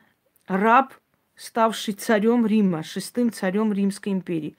раб, 0.46 0.94
ставший 1.34 1.94
царем 1.94 2.46
Рима, 2.46 2.84
шестым 2.84 3.32
царем 3.32 3.72
Римской 3.72 4.12
империи 4.12 4.56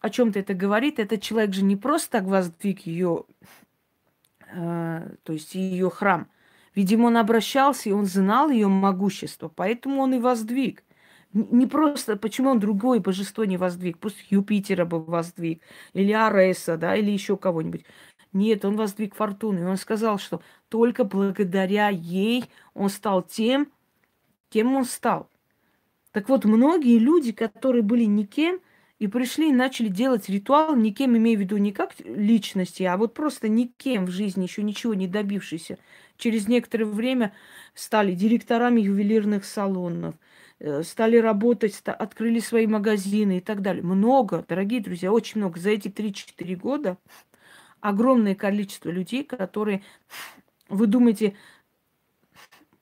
о 0.00 0.10
чем-то 0.10 0.38
это 0.38 0.54
говорит. 0.54 0.98
Этот 0.98 1.22
человек 1.22 1.54
же 1.54 1.62
не 1.62 1.76
просто 1.76 2.10
так 2.18 2.24
воздвиг 2.24 2.80
ее, 2.80 3.24
э, 4.52 5.14
то 5.22 5.32
есть 5.32 5.54
ее 5.54 5.90
храм. 5.90 6.28
Видимо, 6.74 7.06
он 7.06 7.16
обращался, 7.16 7.88
и 7.88 7.92
он 7.92 8.06
знал 8.06 8.50
ее 8.50 8.68
могущество, 8.68 9.48
поэтому 9.48 10.00
он 10.02 10.14
и 10.14 10.18
воздвиг. 10.18 10.84
Не 11.32 11.66
просто, 11.66 12.16
почему 12.16 12.50
он 12.50 12.58
другое 12.58 13.00
божество 13.00 13.44
не 13.44 13.56
воздвиг? 13.56 13.98
Пусть 13.98 14.16
Юпитера 14.30 14.84
бы 14.84 15.02
воздвиг, 15.02 15.62
или 15.92 16.12
Ареса, 16.12 16.76
да, 16.76 16.96
или 16.96 17.10
еще 17.10 17.36
кого-нибудь. 17.36 17.84
Нет, 18.32 18.64
он 18.64 18.76
воздвиг 18.76 19.14
фортуну. 19.14 19.60
И 19.60 19.64
он 19.64 19.76
сказал, 19.76 20.18
что 20.18 20.40
только 20.68 21.04
благодаря 21.04 21.88
ей 21.88 22.44
он 22.74 22.88
стал 22.88 23.22
тем, 23.22 23.68
кем 24.48 24.74
он 24.74 24.84
стал. 24.84 25.28
Так 26.12 26.28
вот, 26.28 26.44
многие 26.44 26.98
люди, 26.98 27.32
которые 27.32 27.82
были 27.82 28.04
никем, 28.04 28.60
и 29.00 29.08
пришли 29.08 29.48
и 29.48 29.52
начали 29.52 29.88
делать 29.88 30.28
ритуал, 30.28 30.76
никем 30.76 31.16
имею 31.16 31.38
в 31.38 31.40
виду 31.40 31.56
не 31.56 31.72
как 31.72 31.94
личности, 32.04 32.82
а 32.82 32.98
вот 32.98 33.14
просто 33.14 33.48
никем 33.48 34.04
в 34.04 34.10
жизни, 34.10 34.44
еще 34.44 34.62
ничего 34.62 34.92
не 34.92 35.08
добившийся. 35.08 35.78
Через 36.18 36.48
некоторое 36.48 36.84
время 36.84 37.32
стали 37.74 38.12
директорами 38.12 38.82
ювелирных 38.82 39.46
салонов, 39.46 40.16
э, 40.58 40.82
стали 40.82 41.16
работать, 41.16 41.80
открыли 41.86 42.40
свои 42.40 42.66
магазины 42.66 43.38
и 43.38 43.40
так 43.40 43.62
далее. 43.62 43.82
Много, 43.82 44.44
дорогие 44.46 44.82
друзья, 44.82 45.10
очень 45.12 45.40
много. 45.40 45.58
За 45.58 45.70
эти 45.70 45.88
3-4 45.88 46.54
года 46.54 46.98
огромное 47.80 48.34
количество 48.34 48.90
людей, 48.90 49.24
которые, 49.24 49.82
вы 50.68 50.86
думаете, 50.86 51.34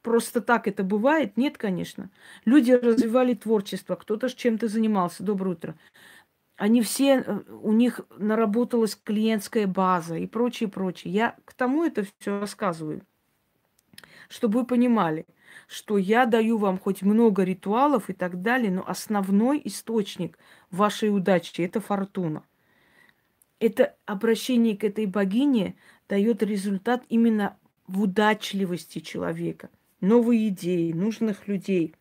просто 0.08 0.40
так 0.40 0.66
это 0.66 0.82
бывает? 0.82 1.36
Нет, 1.36 1.58
конечно. 1.58 2.08
Люди 2.46 2.72
развивали 2.72 3.34
творчество, 3.34 3.94
кто-то 3.94 4.34
чем-то 4.34 4.66
занимался. 4.66 5.22
Доброе 5.22 5.50
утро. 5.50 5.78
Они 6.56 6.80
все, 6.80 7.18
э, 7.18 7.40
у 7.60 7.72
них 7.72 8.00
наработалась 8.16 8.96
клиентская 8.96 9.66
база 9.66 10.16
и 10.16 10.26
прочее, 10.26 10.70
прочее. 10.70 11.12
Я 11.12 11.36
к 11.44 11.52
тому 11.52 11.84
это 11.84 12.06
все 12.18 12.40
рассказываю, 12.40 13.02
чтобы 14.30 14.60
вы 14.60 14.66
понимали, 14.66 15.26
что 15.66 15.98
я 15.98 16.24
даю 16.24 16.56
вам 16.56 16.78
хоть 16.78 17.02
много 17.02 17.44
ритуалов 17.44 18.08
и 18.08 18.14
так 18.14 18.40
далее, 18.40 18.70
но 18.70 18.88
основной 18.88 19.60
источник 19.62 20.38
вашей 20.70 21.14
удачи– 21.14 21.60
это 21.62 21.82
фортуна. 21.82 22.44
Это 23.60 23.94
обращение 24.06 24.74
к 24.74 24.84
этой 24.84 25.04
богине 25.04 25.76
дает 26.08 26.42
результат 26.42 27.04
именно 27.10 27.58
в 27.86 28.00
удачливости 28.00 29.00
человека 29.00 29.68
новые 30.00 30.48
идеи, 30.48 30.92
нужных 30.92 31.48
людей, 31.48 31.94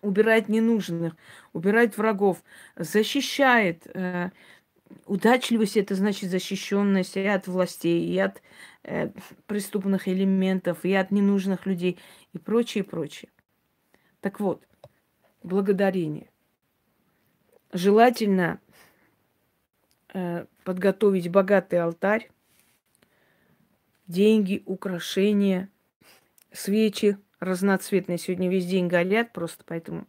убирает 0.00 0.48
ненужных, 0.48 1.16
убирает 1.52 1.96
врагов, 1.96 2.42
защищает. 2.76 3.86
Э, 3.94 4.30
удачливость 5.06 5.76
это 5.76 5.94
значит 5.94 6.30
защищенность 6.30 7.16
и 7.16 7.24
от 7.24 7.46
властей, 7.46 8.06
и 8.06 8.18
от 8.18 8.42
э, 8.84 9.10
преступных 9.46 10.08
элементов, 10.08 10.84
и 10.84 10.92
от 10.94 11.10
ненужных 11.10 11.66
людей, 11.66 11.98
и 12.32 12.38
прочее, 12.38 12.84
прочее. 12.84 13.30
Так 14.20 14.40
вот, 14.40 14.62
благодарение. 15.42 16.30
Желательно 17.72 18.60
э, 20.14 20.46
подготовить 20.64 21.30
богатый 21.30 21.80
алтарь, 21.80 22.30
деньги, 24.06 24.62
украшения– 24.64 25.68
свечи 26.52 27.18
разноцветные. 27.40 28.18
Сегодня 28.18 28.48
весь 28.48 28.66
день 28.66 28.88
горят 28.88 29.32
просто, 29.32 29.64
поэтому 29.66 30.06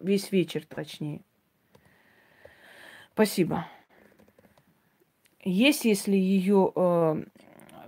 весь 0.00 0.32
вечер 0.32 0.64
точнее. 0.66 1.20
Спасибо. 3.12 3.66
Есть, 5.44 5.84
если 5.84 6.16
ее 6.16 6.72
э, 6.74 7.24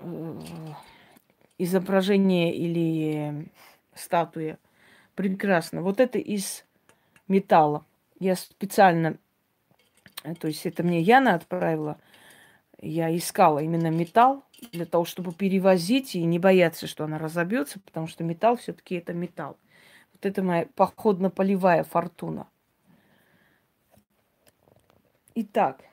э, 0.02 0.40
изображение 1.58 2.54
или 2.54 3.50
статуя. 3.94 4.58
Прекрасно. 5.14 5.82
Вот 5.82 6.00
это 6.00 6.18
из 6.18 6.64
металла. 7.28 7.84
Я 8.20 8.36
специально, 8.36 9.16
э, 10.22 10.34
то 10.34 10.48
есть 10.48 10.66
это 10.66 10.82
мне 10.82 11.00
Яна 11.00 11.34
отправила, 11.34 11.98
я 12.80 13.14
искала 13.16 13.60
именно 13.60 13.90
металл 13.90 14.44
для 14.72 14.86
того, 14.86 15.04
чтобы 15.04 15.32
перевозить 15.32 16.14
и 16.14 16.24
не 16.24 16.38
бояться, 16.38 16.86
что 16.86 17.04
она 17.04 17.18
разобьется, 17.18 17.80
потому 17.80 18.06
что 18.06 18.24
металл 18.24 18.56
все-таки 18.56 18.94
это 18.94 19.12
металл. 19.12 19.58
Вот 20.12 20.24
это 20.24 20.42
моя 20.42 20.66
походно-полевая 20.74 21.84
фортуна. 21.84 22.48
Итак, 25.34 25.84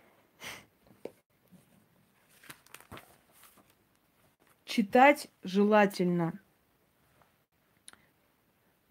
читать 4.63 5.27
желательно 5.43 6.39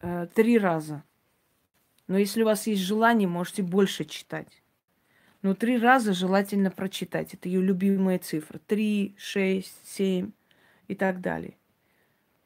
э, 0.00 0.26
три 0.34 0.58
раза. 0.58 1.02
Но 2.06 2.18
если 2.18 2.42
у 2.42 2.44
вас 2.46 2.66
есть 2.66 2.82
желание, 2.82 3.26
можете 3.26 3.62
больше 3.62 4.04
читать. 4.04 4.61
Но 5.42 5.54
три 5.54 5.76
раза 5.76 6.12
желательно 6.12 6.70
прочитать. 6.70 7.34
Это 7.34 7.48
ее 7.48 7.60
любимая 7.60 8.18
цифра. 8.18 8.60
Три, 8.66 9.14
шесть, 9.18 9.76
семь 9.84 10.30
и 10.86 10.94
так 10.94 11.20
далее. 11.20 11.54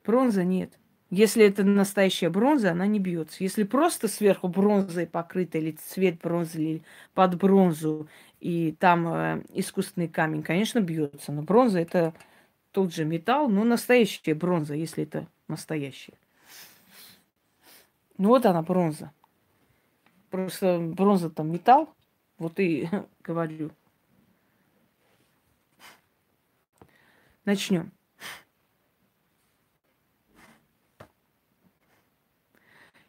Бронза 0.05 0.45
нет. 0.45 0.73
Если 1.11 1.45
это 1.45 1.63
настоящая 1.63 2.31
бронза, 2.31 2.73
она 2.73 2.87
не 2.87 2.99
бьется. 2.99 3.45
Если 3.45 3.63
просто 3.63 4.09
сверху 4.09 4.49
бронзой 4.49 5.07
покрыта, 5.07 5.59
или 5.59 5.73
цвет 5.73 6.19
бронзы, 6.21 6.63
или 6.63 6.83
под 7.15 7.37
бронзу, 7.37 8.09
и 8.41 8.73
там 8.73 9.07
э, 9.07 9.43
искусственный 9.53 10.09
камень, 10.09 10.43
конечно, 10.43 10.81
бьется. 10.81 11.31
Но 11.33 11.43
бронза 11.43 11.79
это 11.79 12.13
тот 12.73 12.93
же 12.93 13.05
металл, 13.05 13.49
но 13.49 13.63
настоящая 13.63 14.35
бронза, 14.35 14.75
если 14.75 15.05
это 15.05 15.29
настоящая. 15.49 16.15
Ну 18.19 18.29
вот 18.31 18.47
она 18.47 18.63
бронза. 18.63 19.13
Просто 20.31 20.79
бронза 20.81 21.31
там 21.31 21.53
металл, 21.53 21.95
вот 22.39 22.59
и 22.61 22.89
говорю. 23.23 23.71
Начнем. 27.45 27.93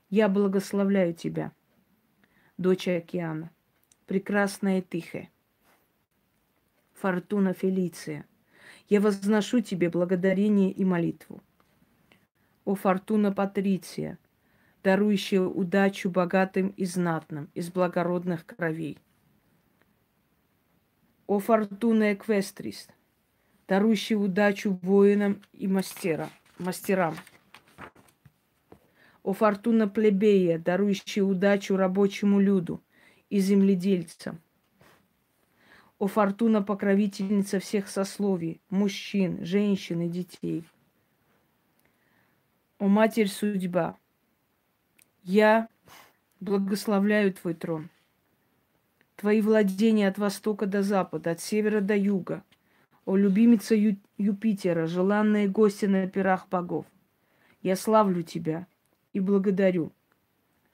Я 0.10 0.30
благословляю 0.30 1.14
тебя, 1.14 1.52
дочь 2.58 2.88
океана, 2.88 3.52
прекрасная 4.06 4.82
тихая, 4.82 5.30
Фортуна 6.94 7.54
Фелиция. 7.54 8.26
Я 8.88 9.02
возношу 9.02 9.60
тебе 9.60 9.90
благодарение 9.90 10.72
и 10.72 10.86
молитву. 10.86 11.44
О 12.64 12.76
Фортуна 12.76 13.34
Патриция, 13.34 14.18
дарующая 14.82 15.42
удачу 15.42 16.10
богатым 16.10 16.70
и 16.70 16.86
знатным 16.86 17.50
из 17.54 17.70
благородных 17.70 18.46
кровей. 18.46 18.98
О 21.28 21.40
Фортуна 21.40 22.14
Эквестрис, 22.14 22.88
дарующий 23.68 24.16
удачу 24.16 24.80
воинам 24.82 25.42
и 25.54 25.68
мастера, 25.68 26.30
мастерам 26.58 27.16
о 29.28 29.34
фортуна 29.34 29.90
плебея, 29.90 30.58
дарующий 30.58 31.22
удачу 31.22 31.76
рабочему 31.76 32.40
люду 32.40 32.82
и 33.30 33.40
земледельцам. 33.40 34.40
О 36.00 36.08
фортуна 36.08 36.62
покровительница 36.62 37.60
всех 37.60 37.90
сословий, 37.90 38.62
мужчин, 38.70 39.44
женщин 39.44 40.00
и 40.00 40.08
детей. 40.08 40.64
О 42.80 42.88
Матерь 42.88 43.28
Судьба, 43.28 43.98
я 45.24 45.68
благословляю 46.40 47.34
Твой 47.34 47.54
трон, 47.54 47.90
Твои 49.18 49.42
владения 49.42 50.08
от 50.08 50.18
востока 50.18 50.66
до 50.66 50.82
запада, 50.82 51.32
от 51.32 51.42
севера 51.42 51.82
до 51.82 51.98
юга. 51.98 52.44
О 53.06 53.18
любимица 53.18 53.76
Ю- 53.76 54.00
Юпитера, 54.18 54.88
желанные 54.88 55.50
гости 55.50 55.86
на 55.86 56.08
пирах 56.08 56.48
богов. 56.50 56.86
Я 57.62 57.76
славлю 57.76 58.24
Тебя– 58.24 58.66
и 59.14 59.20
благодарю 59.20 59.92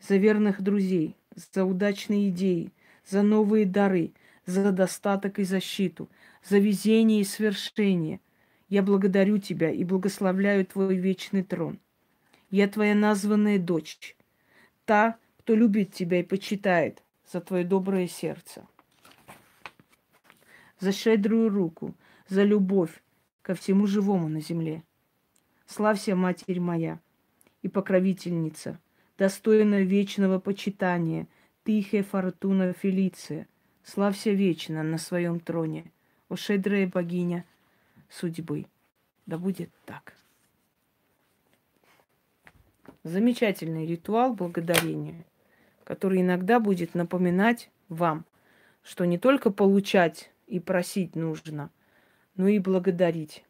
за 0.02 0.18
верных 0.18 0.62
друзей, 0.62 1.16
за 1.36 1.64
удачные 1.64 2.30
идеи, 2.30 2.72
за 3.08 3.22
новые 3.22 3.66
дары, 3.66 4.12
за 4.46 4.72
достаток 4.72 5.40
и 5.40 5.44
защиту, 5.44 6.10
за 6.44 6.58
везение 6.58 7.22
и 7.22 7.24
свершение. 7.24 8.20
Я 8.70 8.84
благодарю 8.84 9.38
Тебя 9.38 9.72
и 9.72 9.84
благословляю 9.84 10.66
Твой 10.66 10.96
вечный 10.96 11.44
трон. 11.44 11.80
Я 12.50 12.68
Твоя 12.68 12.96
названная 12.96 13.60
дочь, 13.60 14.16
та, 14.86 15.18
кто 15.40 15.56
любит 15.56 15.94
Тебя 15.94 16.20
и 16.20 16.24
почитает 16.24 17.03
за 17.32 17.42
Твое 17.42 17.64
доброе 17.64 18.08
сердце, 18.08 18.66
за 20.80 20.92
щедрую 20.92 21.50
руку, 21.50 21.96
за 22.28 22.44
любовь 22.44 23.04
ко 23.42 23.56
всему 23.56 23.88
живому 23.88 24.30
на 24.30 24.42
земле. 24.42 24.84
Славься, 25.66 26.16
Матерь 26.16 26.60
моя! 26.60 27.00
и 27.64 27.70
покровительница, 27.70 28.80
достойная 29.18 29.84
вечного 29.84 30.38
почитания, 30.38 31.28
тихая 31.66 32.04
фортуна 32.04 32.74
Фелиция, 32.74 33.48
славься 33.84 34.32
вечно 34.32 34.84
на 34.84 34.98
своем 34.98 35.40
троне, 35.40 35.92
о 36.30 36.36
щедрая 36.36 36.88
богиня 36.88 37.46
судьбы. 38.10 38.68
Да 39.26 39.38
будет 39.38 39.72
так. 39.86 40.14
Замечательный 43.04 43.86
ритуал 43.86 44.34
благодарения, 44.34 45.26
который 45.84 46.22
иногда 46.22 46.60
будет 46.60 46.96
напоминать 46.96 47.70
вам, 47.90 48.26
что 48.82 49.06
не 49.06 49.18
только 49.18 49.52
получать 49.52 50.32
и 50.48 50.60
просить 50.60 51.16
нужно, 51.16 51.70
но 52.36 52.48
и 52.48 52.60
благодарить 52.60 53.44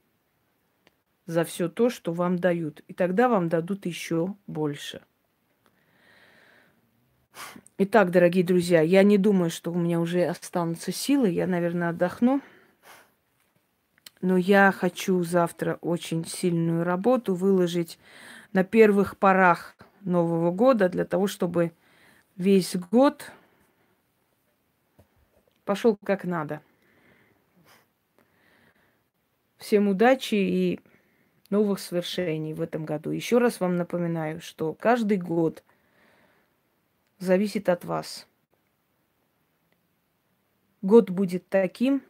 за 1.26 1.44
все 1.44 1.70
то, 1.70 1.90
что 1.90 2.14
вам 2.14 2.38
дают. 2.38 2.82
И 2.88 2.94
тогда 2.94 3.30
вам 3.30 3.50
дадут 3.50 3.86
еще 3.86 4.36
больше. 4.48 5.02
Итак, 7.78 8.12
дорогие 8.12 8.44
друзья, 8.44 8.82
я 8.82 9.04
не 9.04 9.18
думаю, 9.18 9.50
что 9.50 9.72
у 9.72 9.76
меня 9.76 10.00
уже 10.00 10.26
останутся 10.26 10.92
силы. 10.92 11.30
Я, 11.30 11.48
наверное, 11.48 11.90
отдохну. 11.90 12.42
Но 14.22 14.38
я 14.38 14.72
хочу 14.72 15.24
завтра 15.24 15.80
очень 15.82 16.26
сильную 16.26 16.84
работу 16.84 17.36
выложить 17.36 18.00
на 18.54 18.64
первых 18.64 19.18
порах 19.18 19.76
Нового 20.02 20.52
года 20.52 20.88
для 20.90 21.06
того, 21.06 21.28
чтобы 21.28 21.72
весь 22.36 22.76
год 22.76 23.32
пошел 25.66 25.98
как 26.04 26.24
надо. 26.26 26.62
Всем 29.58 29.88
удачи 29.88 30.36
и 30.36 30.80
новых 31.50 31.80
свершений 31.80 32.54
в 32.54 32.62
этом 32.62 32.86
году. 32.86 33.12
Еще 33.12 33.38
раз 33.38 33.60
вам 33.60 33.76
напоминаю, 33.76 34.42
что 34.42 34.74
каждый 34.74 35.18
год 35.18 35.64
зависит 37.20 37.70
от 37.70 37.86
вас. 37.86 38.28
Год 40.82 41.10
будет 41.10 41.48
таким, 41.48 42.04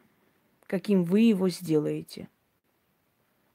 каким 0.66 1.04
вы 1.04 1.22
его 1.22 1.50
сделаете. 1.50 2.28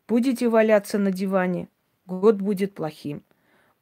Будете 0.07 0.49
валяться 0.49 0.99
на 0.99 1.11
диване, 1.11 1.69
год 2.07 2.37
будет 2.37 2.75
плохим. 2.75 3.25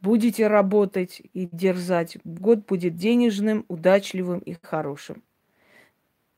Будете 0.00 0.46
работать 0.46 1.22
и 1.32 1.48
дерзать, 1.50 2.18
год 2.24 2.66
будет 2.66 2.96
денежным, 2.96 3.64
удачливым 3.68 4.40
и 4.40 4.54
хорошим. 4.60 5.22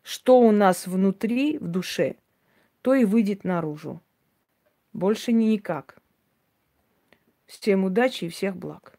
Что 0.02 0.40
у 0.40 0.52
нас 0.52 0.86
внутри, 0.86 1.58
в 1.58 1.66
душе, 1.66 2.16
то 2.82 2.94
и 2.94 3.04
выйдет 3.04 3.44
наружу. 3.44 4.00
Больше 4.92 5.32
никак. 5.32 6.00
Всем 7.46 7.84
удачи 7.84 8.26
и 8.26 8.28
всех 8.28 8.56
благ. 8.56 8.97